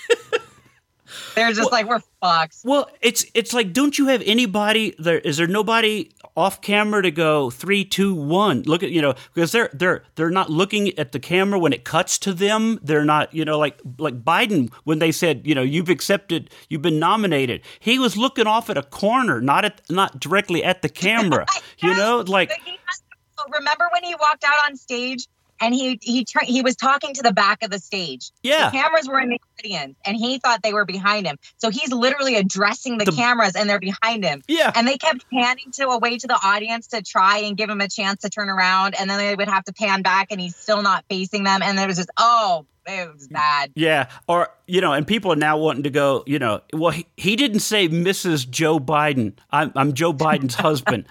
[1.39, 5.19] They're just like, "We're fucked." well, it's it's like, don't you have anybody there?
[5.19, 8.63] Is there nobody off camera to go three, two, one?
[8.63, 11.83] Look at you know because they're they're they're not looking at the camera when it
[11.85, 12.79] cuts to them.
[12.83, 16.81] They're not you know like like Biden when they said you know you've accepted, you've
[16.81, 17.61] been nominated.
[17.79, 21.45] He was looking off at a corner, not at not directly at the camera.
[21.79, 23.03] you know, like But he has-
[23.51, 25.27] remember when he walked out on stage
[25.61, 28.31] and he he tur- he was talking to the back of the stage.
[28.43, 28.65] Yeah.
[28.69, 31.37] The cameras were in the audience, and he thought they were behind him.
[31.57, 34.41] So he's literally addressing the, The- cameras, and they're behind him.
[34.47, 34.71] Yeah.
[34.75, 37.87] And they kept panning to away to the audience to try and give him a
[37.87, 40.81] chance to turn around, and then they would have to pan back, and he's still
[40.81, 41.61] not facing them.
[41.61, 43.71] And it was just oh, it was bad.
[43.75, 46.23] Yeah, or you know, and people are now wanting to go.
[46.25, 48.49] You know, well, he, he didn't say Mrs.
[48.49, 49.33] Joe Biden.
[49.51, 51.05] I'm, I'm Joe Biden's husband.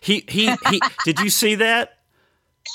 [0.00, 0.80] He, he he.
[1.04, 1.93] Did you see that?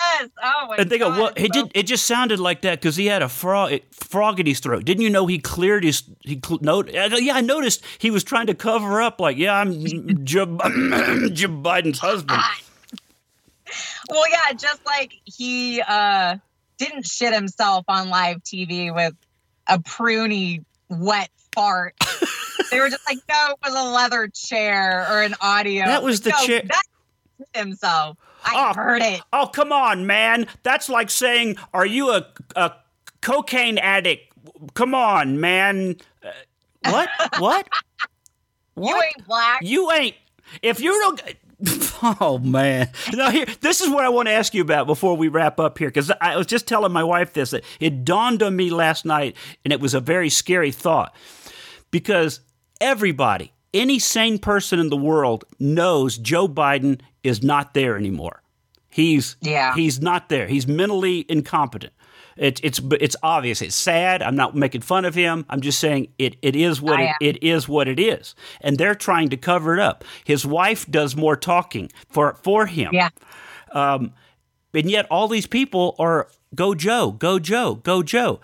[0.01, 0.29] Yes.
[0.43, 1.71] Oh my And they go, God, well, it so did.
[1.75, 4.85] It just sounded like that because he had a frog, frog in his throat.
[4.85, 6.03] Didn't you know he cleared his?
[6.21, 9.19] He cl- no, yeah, I noticed he was trying to cover up.
[9.19, 10.45] Like, yeah, I'm Joe,
[11.33, 12.41] Joe Biden's husband.
[14.09, 16.37] Well, yeah, just like he uh
[16.77, 19.13] didn't shit himself on live TV with
[19.67, 21.93] a pruny wet fart.
[22.71, 25.85] they were just like, no, it was a leather chair or an audio.
[25.85, 26.83] That was Like, the no, chair- That
[27.37, 28.17] shit himself.
[28.55, 28.73] I Oh.
[28.73, 29.21] heard it.
[29.33, 30.47] Oh, come on, man.
[30.63, 32.73] That's like saying, are you a, a
[33.21, 34.33] cocaine addict?
[34.73, 35.97] Come on, man.
[36.23, 36.31] Uh,
[36.91, 37.09] what?
[37.39, 37.67] what?
[38.77, 39.59] You ain't black.
[39.61, 40.15] You ain't.
[40.61, 41.21] If you don't.
[42.21, 42.87] Oh man!
[43.11, 45.77] Now here, this is what I want to ask you about before we wrap up
[45.77, 47.49] here, because I was just telling my wife this.
[47.51, 49.35] That it dawned on me last night,
[49.65, 51.13] and it was a very scary thought,
[51.91, 52.39] because
[52.79, 58.41] everybody, any sane person in the world, knows Joe Biden is not there anymore.
[58.89, 59.75] He's Yeah.
[59.75, 60.47] he's not there.
[60.47, 61.93] He's mentally incompetent.
[62.37, 63.61] It, it's it's obvious.
[63.61, 64.21] It's sad.
[64.21, 65.45] I'm not making fun of him.
[65.49, 68.95] I'm just saying it, it is what it, it is what it is, and they're
[68.95, 70.05] trying to cover it up.
[70.23, 73.09] His wife does more talking for for him, Yeah.
[73.73, 74.13] Um,
[74.73, 78.39] and yet all these people are go Joe, go Joe, go Joe.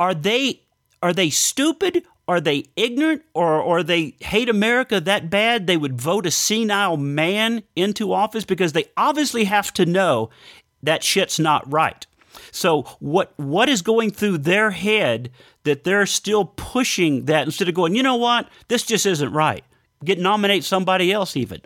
[0.00, 0.62] Are they
[1.00, 2.02] are they stupid?
[2.26, 6.96] Are they ignorant, or or they hate America that bad they would vote a senile
[6.96, 10.30] man into office because they obviously have to know
[10.82, 12.06] that shit's not right.
[12.50, 15.30] So what what is going through their head
[15.64, 19.64] that they're still pushing that instead of going, you know what, this just isn't right.
[20.04, 21.60] Get nominate somebody else even.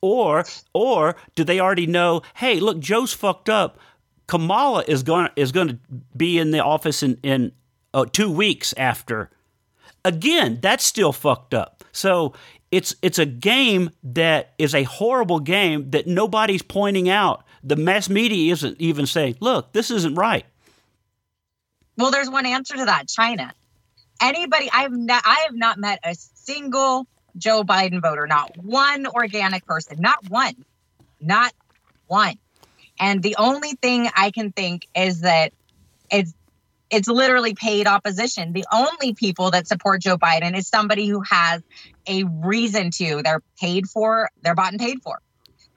[0.00, 0.44] Or
[0.74, 3.78] or do they already know, hey, look, Joe's fucked up.
[4.26, 5.78] Kamala is going is going to
[6.16, 7.52] be in the office in in
[7.94, 9.30] uh, two weeks after.
[10.04, 11.84] Again, that's still fucked up.
[11.92, 12.34] So
[12.70, 17.44] it's it's a game that is a horrible game that nobody's pointing out.
[17.62, 20.44] The mass media isn't even saying, "Look, this isn't right."
[21.96, 23.08] Well, there's one answer to that.
[23.08, 23.52] China.
[24.20, 29.66] Anybody I've not I have not met a single Joe Biden voter, not one organic
[29.66, 30.64] person, not one.
[31.20, 31.52] Not
[32.06, 32.38] one.
[32.98, 35.52] And the only thing I can think is that
[36.10, 36.34] it's
[36.92, 38.52] it's literally paid opposition.
[38.52, 41.62] The only people that support Joe Biden is somebody who has
[42.06, 43.22] a reason to.
[43.22, 45.20] They're paid for, they're bought and paid for.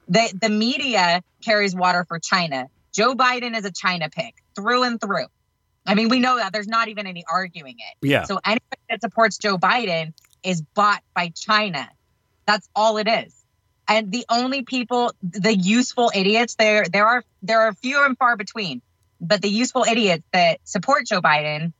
[0.08, 2.68] The the media carries water for China.
[2.92, 5.26] Joe Biden is a China pick through and through.
[5.86, 8.06] I mean, we know that there's not even any arguing it.
[8.06, 8.24] Yeah.
[8.24, 10.12] So anybody that supports Joe Biden
[10.42, 11.88] is bought by China.
[12.46, 13.34] That's all it is.
[13.88, 18.36] And the only people, the useful idiots, there there are there are few and far
[18.36, 18.82] between.
[19.20, 21.72] But the useful idiots that support Joe Biden,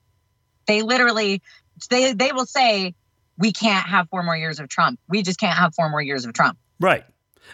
[0.67, 1.43] they literally
[1.91, 2.95] they they will say,
[3.39, 4.99] We can't have four more years of Trump.
[5.09, 6.59] We just can't have four more years of Trump.
[6.81, 7.05] Right.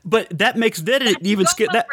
[0.04, 1.86] But that makes that it even sca- that.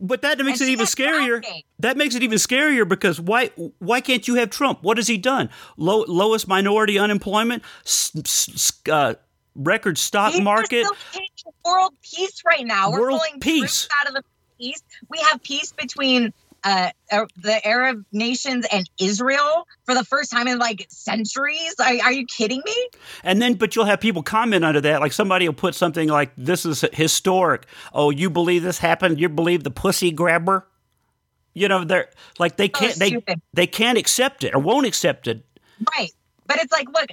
[0.00, 1.44] But that makes And it even scarier.
[1.78, 4.82] That makes it even scarier because why why can't you have Trump?
[4.82, 5.50] What has he done?
[5.76, 9.14] Low, lowest minority unemployment, s- s- uh,
[9.54, 10.86] record stock market.
[11.64, 12.90] world peace right now.
[12.90, 13.88] We're World pulling peace.
[14.00, 14.22] out of the
[14.58, 14.82] peace.
[15.10, 16.32] We have peace between
[16.64, 21.74] uh, uh, the Arab nations and Israel for the first time in like centuries.
[21.78, 22.88] Are, are you kidding me?
[23.22, 25.00] And then, but you'll have people comment under that.
[25.00, 29.20] Like somebody will put something like, "This is historic." Oh, you believe this happened?
[29.20, 30.66] You believe the pussy grabber?
[31.54, 35.44] You know, they're like they can't they they can't accept it or won't accept it.
[35.96, 36.12] Right.
[36.46, 37.10] But it's like, look,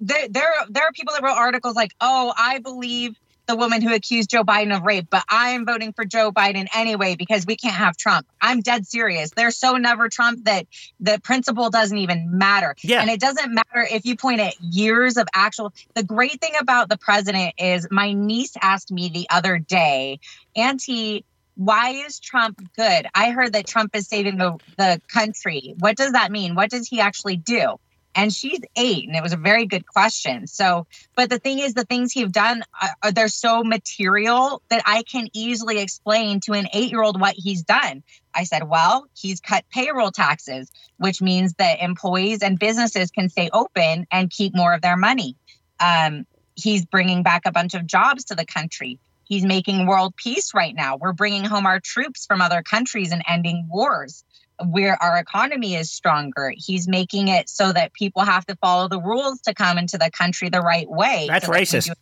[0.00, 3.94] there, there, there are people that wrote articles like, oh, I believe the woman who
[3.94, 7.74] accused Joe Biden of rape, but I'm voting for Joe Biden anyway because we can't
[7.74, 8.26] have Trump.
[8.40, 9.30] I'm dead serious.
[9.30, 10.66] They're so never Trump that
[11.00, 12.74] the principle doesn't even matter.
[12.82, 13.00] Yeah.
[13.00, 15.72] And it doesn't matter if you point at years of actual.
[15.94, 20.20] The great thing about the president is my niece asked me the other day,
[20.56, 21.24] Auntie,
[21.56, 23.06] why is Trump good?
[23.14, 25.74] I heard that Trump is saving the, the country.
[25.78, 26.54] What does that mean?
[26.54, 27.78] What does he actually do?
[28.16, 30.46] And she's eight, and it was a very good question.
[30.46, 30.86] So,
[31.16, 35.02] but the thing is, the things he's done are, are they're so material that I
[35.02, 38.04] can easily explain to an eight-year-old what he's done.
[38.32, 43.50] I said, well, he's cut payroll taxes, which means that employees and businesses can stay
[43.52, 45.36] open and keep more of their money.
[45.80, 49.00] Um, he's bringing back a bunch of jobs to the country.
[49.24, 50.96] He's making world peace right now.
[50.96, 54.22] We're bringing home our troops from other countries and ending wars.
[54.64, 56.52] Where our economy is stronger.
[56.56, 60.10] He's making it so that people have to follow the rules to come into the
[60.10, 61.26] country the right way.
[61.28, 61.94] That's so racist.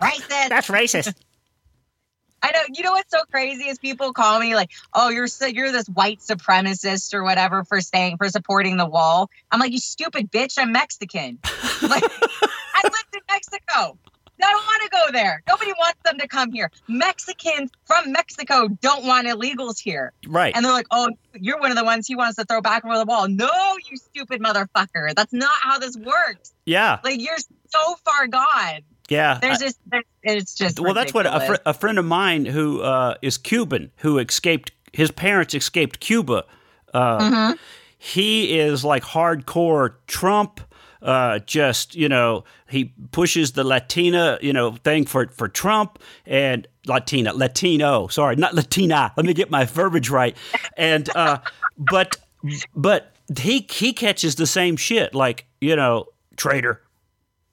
[0.00, 0.48] Racist.
[0.48, 1.14] That's racist.
[2.42, 2.60] I know.
[2.72, 5.88] You know what's so crazy is people call me like, "Oh, you're so, you're this
[5.88, 10.54] white supremacist or whatever for staying for supporting the wall." I'm like, "You stupid bitch!
[10.58, 11.38] I'm Mexican.
[11.82, 13.98] like, I lived in Mexico.
[14.44, 15.42] I don't want to go there.
[15.48, 16.70] Nobody wants them to come here.
[16.88, 20.54] Mexicans from Mexico don't want illegals here." right.
[20.54, 22.98] And they're like, "Oh, you're one of the ones he wants to throw back over
[22.98, 23.50] the wall." No,
[23.90, 25.14] you stupid motherfucker.
[25.14, 26.52] That's not how this works.
[26.66, 26.98] yeah.
[27.04, 27.36] Like, you're
[27.68, 28.80] so far gone.
[29.08, 29.38] Yeah.
[29.42, 30.78] There's just, there's, it's just.
[30.78, 34.70] well, that's what a, fr- a friend of mine who uh, is Cuban, who escaped,
[34.92, 36.44] his parents escaped Cuba.
[36.94, 37.58] Uh, Mhm.
[38.02, 40.60] He is like hardcore Trump.
[41.02, 46.66] Uh, just you know, he pushes the Latina, you know, thing for for Trump and
[46.86, 48.06] Latina, Latino.
[48.08, 49.12] Sorry, not Latina.
[49.16, 50.36] Let me get my verbiage right.
[50.76, 51.38] And uh,
[51.78, 52.16] but
[52.74, 56.82] but he he catches the same shit, like you know, traitor,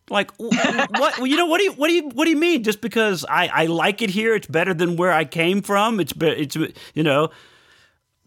[0.10, 1.18] like wh- what?
[1.20, 2.64] You know what do you what do you what do you mean?
[2.64, 6.00] Just because I I like it here, it's better than where I came from.
[6.00, 7.30] It's be, it's you know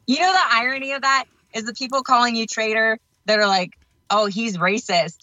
[0.07, 3.77] You know the irony of that is the people calling you traitor that are like,
[4.11, 5.19] "Oh, he's racist."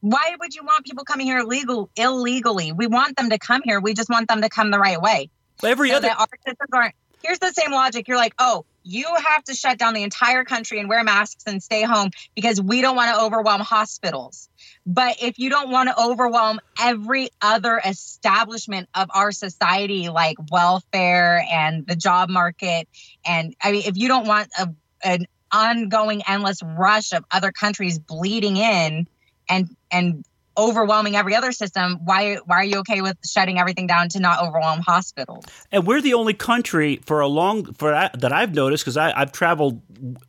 [0.00, 2.72] Why would you want people coming here illegal illegally?
[2.72, 3.80] We want them to come here.
[3.80, 5.30] We just want them to come the right way.
[5.62, 6.94] every So other our citizens aren't.
[7.24, 8.06] Here's the same logic.
[8.06, 11.60] You're like, "Oh, you have to shut down the entire country and wear masks and
[11.62, 14.48] stay home because we don't want to overwhelm hospitals."
[14.86, 21.44] But if you don't want to overwhelm every other establishment of our society, like welfare
[21.50, 22.86] and the job market,
[23.24, 24.68] and I mean, if you don't want a,
[25.02, 29.06] an ongoing, endless rush of other countries bleeding in
[29.48, 30.24] and and
[30.58, 34.42] overwhelming every other system, why why are you okay with shutting everything down to not
[34.42, 35.44] overwhelm hospitals?
[35.70, 39.80] and we're the only country for a long for that I've noticed because I've traveled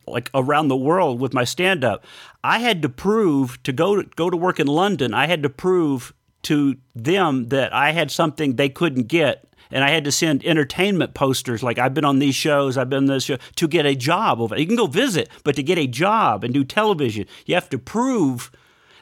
[0.06, 2.04] like around the world with my stand up.
[2.44, 5.14] I had to prove to go to go to work in London.
[5.14, 6.12] I had to prove
[6.42, 9.47] to them that I had something they couldn't get.
[9.70, 13.04] And I had to send entertainment posters like I've been on these shows, I've been
[13.04, 14.58] on this show to get a job over.
[14.58, 17.78] You can go visit, but to get a job and do television, you have to
[17.78, 18.50] prove.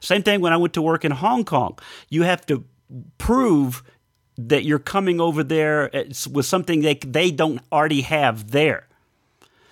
[0.00, 1.78] Same thing when I went to work in Hong Kong.
[2.08, 2.64] You have to
[3.18, 3.82] prove
[4.38, 5.90] that you're coming over there
[6.30, 8.86] with something they they don't already have there.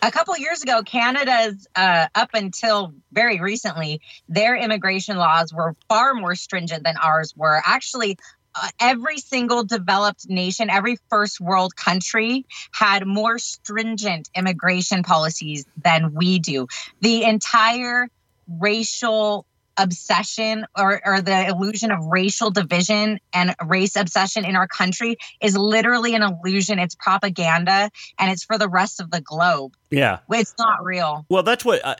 [0.03, 6.13] A couple years ago, Canada's uh, up until very recently, their immigration laws were far
[6.13, 7.63] more stringent than ours were.
[7.65, 8.19] Actually,
[8.55, 16.15] Uh, every single developed nation, every first world country had more stringent immigration policies than
[16.15, 16.67] we do.
[17.01, 18.09] The entire
[18.49, 19.47] racial
[19.77, 25.57] obsession or, or the illusion of racial division and race obsession in our country is
[25.57, 26.79] literally an illusion.
[26.79, 29.75] It's propaganda and it's for the rest of the globe.
[29.91, 30.21] Yeah.
[30.31, 31.27] It's not real.
[31.29, 31.97] Well, that's what I,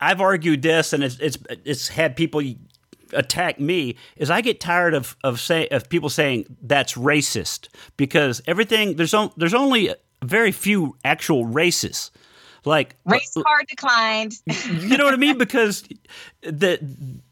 [0.00, 2.42] I've argued this, and it's it's it's had people
[3.12, 3.96] attack me.
[4.16, 9.14] Is I get tired of of say of people saying that's racist because everything there's
[9.14, 12.10] on, there's only very few actual racists.
[12.66, 14.34] Like Race card declined.
[14.82, 15.38] you know what I mean?
[15.38, 15.82] Because
[16.42, 16.78] the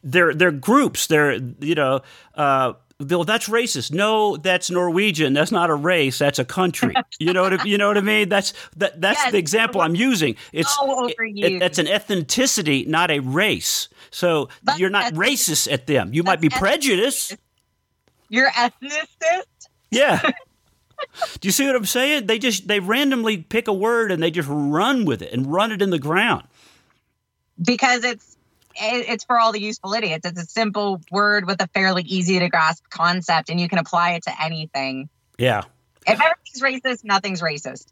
[0.02, 1.06] they're they're groups.
[1.06, 2.00] They're you know.
[2.34, 3.92] Uh, well, that's racist.
[3.92, 5.32] No, that's Norwegian.
[5.32, 6.18] That's not a race.
[6.18, 6.94] That's a country.
[7.20, 8.28] You know what I, you know what I mean?
[8.28, 9.32] That's that that's Yes.
[9.32, 10.34] the example I'm using.
[10.52, 11.58] It's it, overused.
[11.60, 13.88] that's an ethnicity, not a race.
[14.10, 16.12] So But you're not racist at them.
[16.14, 17.36] You might be prejudiced.
[18.28, 19.44] You're ethnicist.
[19.90, 20.20] Yeah.
[21.40, 22.26] Do you see what I'm saying?
[22.26, 25.72] They just they randomly pick a word and they just run with it and run
[25.72, 26.44] it in the ground.
[27.64, 28.36] because it's
[28.80, 30.24] it's for all the useful idiots.
[30.24, 34.12] It's a simple word with a fairly easy to grasp concept, and you can apply
[34.12, 35.08] it to anything.
[35.36, 35.62] Yeah.
[36.06, 37.86] If everything's racist, nothing's racist.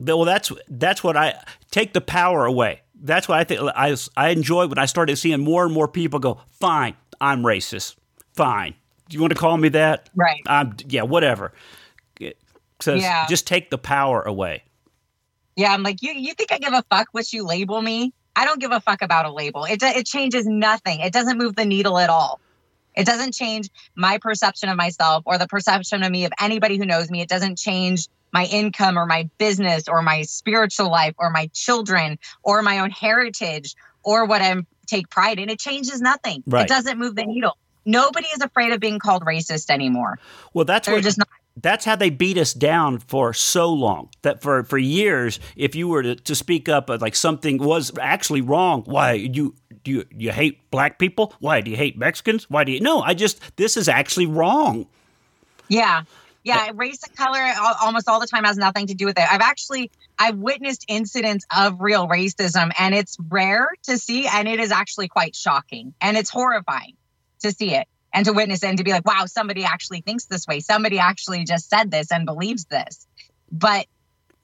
[0.00, 2.81] Well, that's that's what I take the power away.
[3.02, 3.60] That's what I think.
[3.74, 7.96] I I enjoy when I started seeing more and more people go, "Fine, I'm racist.
[8.34, 8.74] Fine.
[9.08, 10.08] Do you want to call me that?
[10.14, 10.40] Right.
[10.46, 11.52] I'm yeah, whatever."
[12.80, 13.26] So Yeah.
[13.28, 14.64] just take the power away.
[15.56, 16.12] Yeah, I'm like you.
[16.12, 18.12] You think I give a fuck what you label me?
[18.34, 19.64] I don't give a fuck about a label.
[19.64, 21.00] It it changes nothing.
[21.00, 22.40] It doesn't move the needle at all.
[22.94, 26.84] It doesn't change my perception of myself or the perception of me of anybody who
[26.84, 27.20] knows me.
[27.20, 32.18] It doesn't change my income or my business or my spiritual life or my children
[32.42, 34.54] or my own heritage or what I
[34.86, 35.48] take pride in.
[35.48, 36.42] It changes nothing.
[36.46, 36.62] Right.
[36.62, 37.56] It doesn't move the needle.
[37.84, 40.18] Nobody is afraid of being called racist anymore.
[40.54, 41.28] Well, that's They're what just not.
[41.60, 45.88] that's how they beat us down for so long that for for years if you
[45.88, 49.54] were to, to speak up like something was actually wrong why you do
[49.84, 53.12] you, you hate black people why do you hate mexicans why do you no i
[53.12, 54.86] just this is actually wrong
[55.68, 56.02] Yeah.
[56.44, 57.40] Yeah, race and color
[57.82, 59.24] almost all the time has nothing to do with it.
[59.30, 64.58] I've actually I've witnessed incidents of real racism and it's rare to see and it
[64.60, 66.96] is actually quite shocking and it's horrifying
[67.42, 70.26] to see it and to witness it and to be like, wow, somebody actually thinks
[70.26, 70.60] this way.
[70.60, 73.06] Somebody actually just said this and believes this.
[73.50, 73.86] But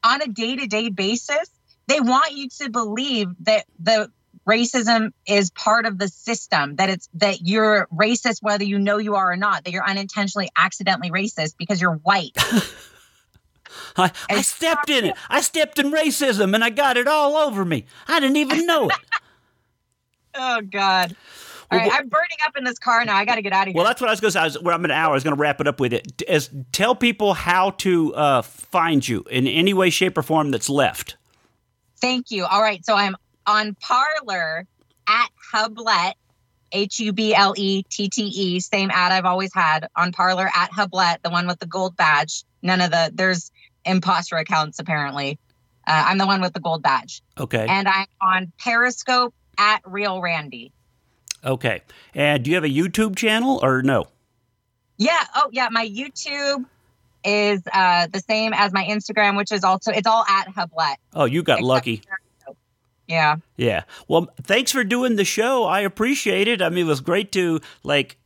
[0.04, 1.50] on a day-to-day basis,
[1.86, 4.10] they want you to believe that the
[4.48, 9.14] racism is part of the system that it's that you're racist whether you know you
[9.14, 12.32] are or not that you're unintentionally accidentally racist because you're white
[13.96, 17.64] I, I stepped in it i stepped in racism and i got it all over
[17.64, 18.96] me i didn't even know it
[20.34, 21.14] oh god
[21.70, 23.14] all right, I'm burning up in this car now.
[23.14, 23.74] I got to get out of here.
[23.76, 24.40] Well, that's what I was going to say.
[24.40, 25.10] I was, well, I'm an hour.
[25.10, 26.22] I was going to wrap it up with it.
[26.26, 30.70] As, tell people how to uh, find you in any way, shape, or form that's
[30.70, 31.18] left.
[32.00, 32.46] Thank you.
[32.46, 32.82] All right.
[32.86, 33.16] So I'm
[33.48, 34.66] on Parler
[35.08, 36.14] at Hublette,
[36.70, 40.50] H U B L E T T E, same ad I've always had on Parler
[40.54, 42.44] at Hublette, the one with the gold badge.
[42.62, 43.50] None of the, there's
[43.84, 45.38] imposter accounts apparently.
[45.86, 47.22] Uh, I'm the one with the gold badge.
[47.40, 47.66] Okay.
[47.66, 50.70] And I'm on Periscope at Real Randy.
[51.42, 51.80] Okay.
[52.14, 54.08] And do you have a YouTube channel or no?
[54.98, 55.24] Yeah.
[55.34, 55.68] Oh, yeah.
[55.70, 56.66] My YouTube
[57.24, 60.96] is uh, the same as my Instagram, which is also it's all at Hublette.
[61.14, 62.02] Oh, you got lucky.
[63.08, 63.36] Yeah.
[63.56, 63.84] Yeah.
[64.06, 65.64] Well, thanks for doing the show.
[65.64, 66.62] I appreciate it.
[66.62, 68.18] I mean, it was great to like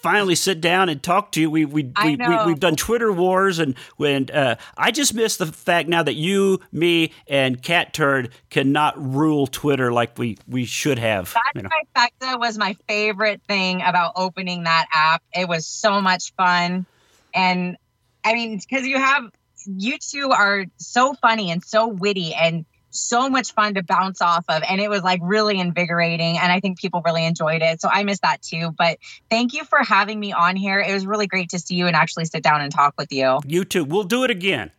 [0.00, 1.50] finally sit down and talk to you.
[1.50, 5.46] We we, we, we have done Twitter wars and when uh, I just miss the
[5.46, 11.34] fact now that you, me, and Catturd cannot rule Twitter like we we should have.
[11.34, 12.38] That you know.
[12.38, 15.22] was my favorite thing about opening that app.
[15.34, 16.86] It was so much fun,
[17.34, 17.76] and
[18.24, 19.24] I mean, because you have
[19.66, 22.64] you two are so funny and so witty and
[22.98, 26.60] so much fun to bounce off of and it was like really invigorating and i
[26.60, 28.98] think people really enjoyed it so i miss that too but
[29.30, 30.80] thank you for having me on here.
[30.80, 33.40] It was really great to see you and actually sit down and talk with you.
[33.46, 33.84] You too.
[33.84, 34.70] We'll do it again.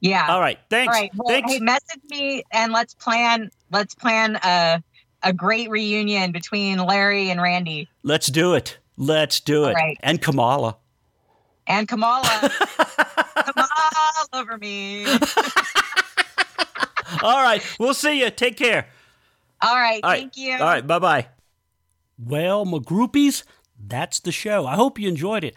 [0.00, 0.26] Yeah.
[0.28, 0.58] All right.
[0.70, 0.94] Thanks.
[0.94, 1.10] All right.
[1.16, 1.52] Well, thanks.
[1.52, 4.82] hey message me and let's plan let's plan a
[5.24, 7.88] a great reunion between larry and randy.
[8.04, 8.78] Let's do it.
[8.96, 9.74] Let's do it.
[9.74, 9.98] right.
[10.02, 10.76] and kamala.
[11.66, 12.22] And kamala.
[13.38, 15.04] Kamala over me
[17.22, 17.62] All right.
[17.78, 18.30] We'll see you.
[18.30, 18.88] Take care.
[19.60, 20.00] All right.
[20.02, 20.20] All right.
[20.20, 20.52] Thank you.
[20.52, 20.86] All right.
[20.86, 21.26] Bye bye.
[22.18, 23.44] Well, my groupies,
[23.78, 24.66] that's the show.
[24.66, 25.54] I hope you enjoyed it.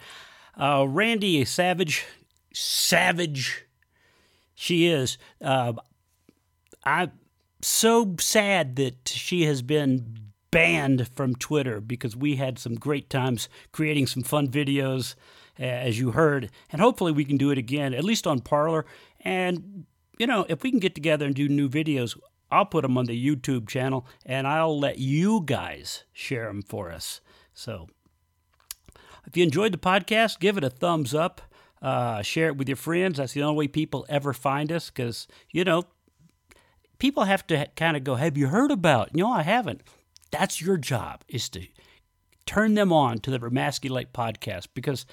[0.56, 2.04] Uh, Randy, savage,
[2.52, 3.64] savage,
[4.54, 5.18] she is.
[5.40, 5.72] Uh,
[6.84, 7.12] I'm
[7.62, 10.18] so sad that she has been
[10.50, 15.14] banned from Twitter because we had some great times creating some fun videos,
[15.58, 18.84] as you heard, and hopefully we can do it again, at least on Parler,
[19.20, 19.86] And
[20.18, 22.18] you know, if we can get together and do new videos,
[22.50, 26.92] I'll put them on the YouTube channel and I'll let you guys share them for
[26.92, 27.20] us.
[27.54, 27.88] So
[29.26, 31.40] if you enjoyed the podcast, give it a thumbs up.
[31.80, 33.18] Uh, share it with your friends.
[33.18, 35.84] That's the only way people ever find us because, you know,
[36.98, 39.14] people have to kind of go, Have you heard about?
[39.16, 39.82] No, I haven't.
[40.30, 41.66] That's your job, is to
[42.46, 45.06] turn them on to the Remasculate podcast because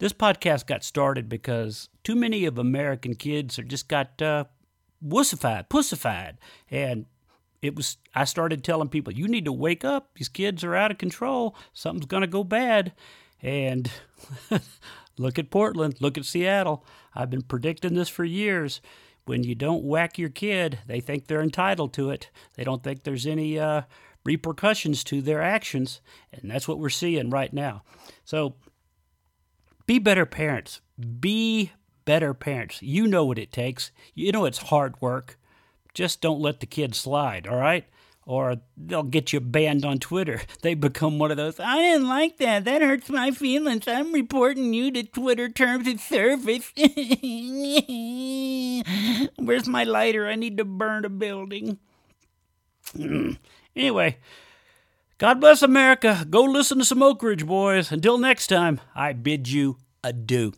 [0.00, 4.44] this podcast got started because too many of American kids are just got uh,
[5.06, 6.38] wussified, pussified,
[6.70, 7.06] and
[7.62, 7.98] it was.
[8.14, 10.14] I started telling people, "You need to wake up.
[10.14, 11.54] These kids are out of control.
[11.72, 12.92] Something's gonna go bad."
[13.42, 13.90] And
[15.18, 15.96] look at Portland.
[16.00, 16.84] Look at Seattle.
[17.14, 18.80] I've been predicting this for years.
[19.26, 22.30] When you don't whack your kid, they think they're entitled to it.
[22.54, 23.82] They don't think there's any uh,
[24.24, 26.00] repercussions to their actions,
[26.32, 27.82] and that's what we're seeing right now.
[28.24, 28.54] So
[29.90, 30.80] be better parents.
[31.18, 31.72] Be
[32.04, 32.80] better parents.
[32.80, 33.90] You know what it takes.
[34.14, 35.36] You know it's hard work.
[35.94, 37.84] Just don't let the kids slide, all right?
[38.24, 40.42] Or they'll get you banned on Twitter.
[40.62, 42.66] They become one of those, I didn't like that.
[42.66, 43.88] That hurts my feelings.
[43.88, 46.70] I'm reporting you to Twitter terms of service.
[49.38, 50.28] Where's my lighter?
[50.28, 51.80] I need to burn a building.
[52.96, 53.32] Hmm.
[53.74, 54.18] anyway,
[55.20, 56.26] God bless America.
[56.30, 57.92] Go listen to some Oak Ridge boys.
[57.92, 60.52] Until next time, I bid you adieu.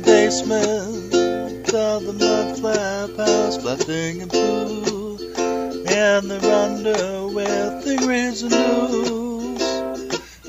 [0.00, 1.14] Basement
[1.74, 4.88] of the mud flap house, blasting and poo
[5.88, 9.62] and their underwear thing rains the news.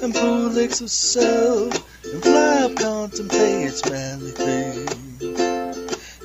[0.04, 1.74] And Pooh licks himself
[2.06, 5.22] and Flap contemplates manly things.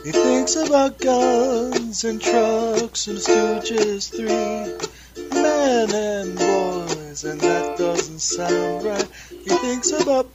[0.05, 4.91] He thinks about guns and trucks and Stooges three.
[5.31, 9.09] Men and boys, and that doesn't sound right.
[9.31, 10.35] He thinks about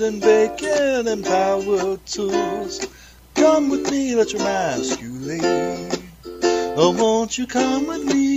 [0.00, 2.86] and bacon and power tools.
[3.34, 6.02] Come with me, let's remasculate.
[6.76, 8.35] Oh, won't you come with me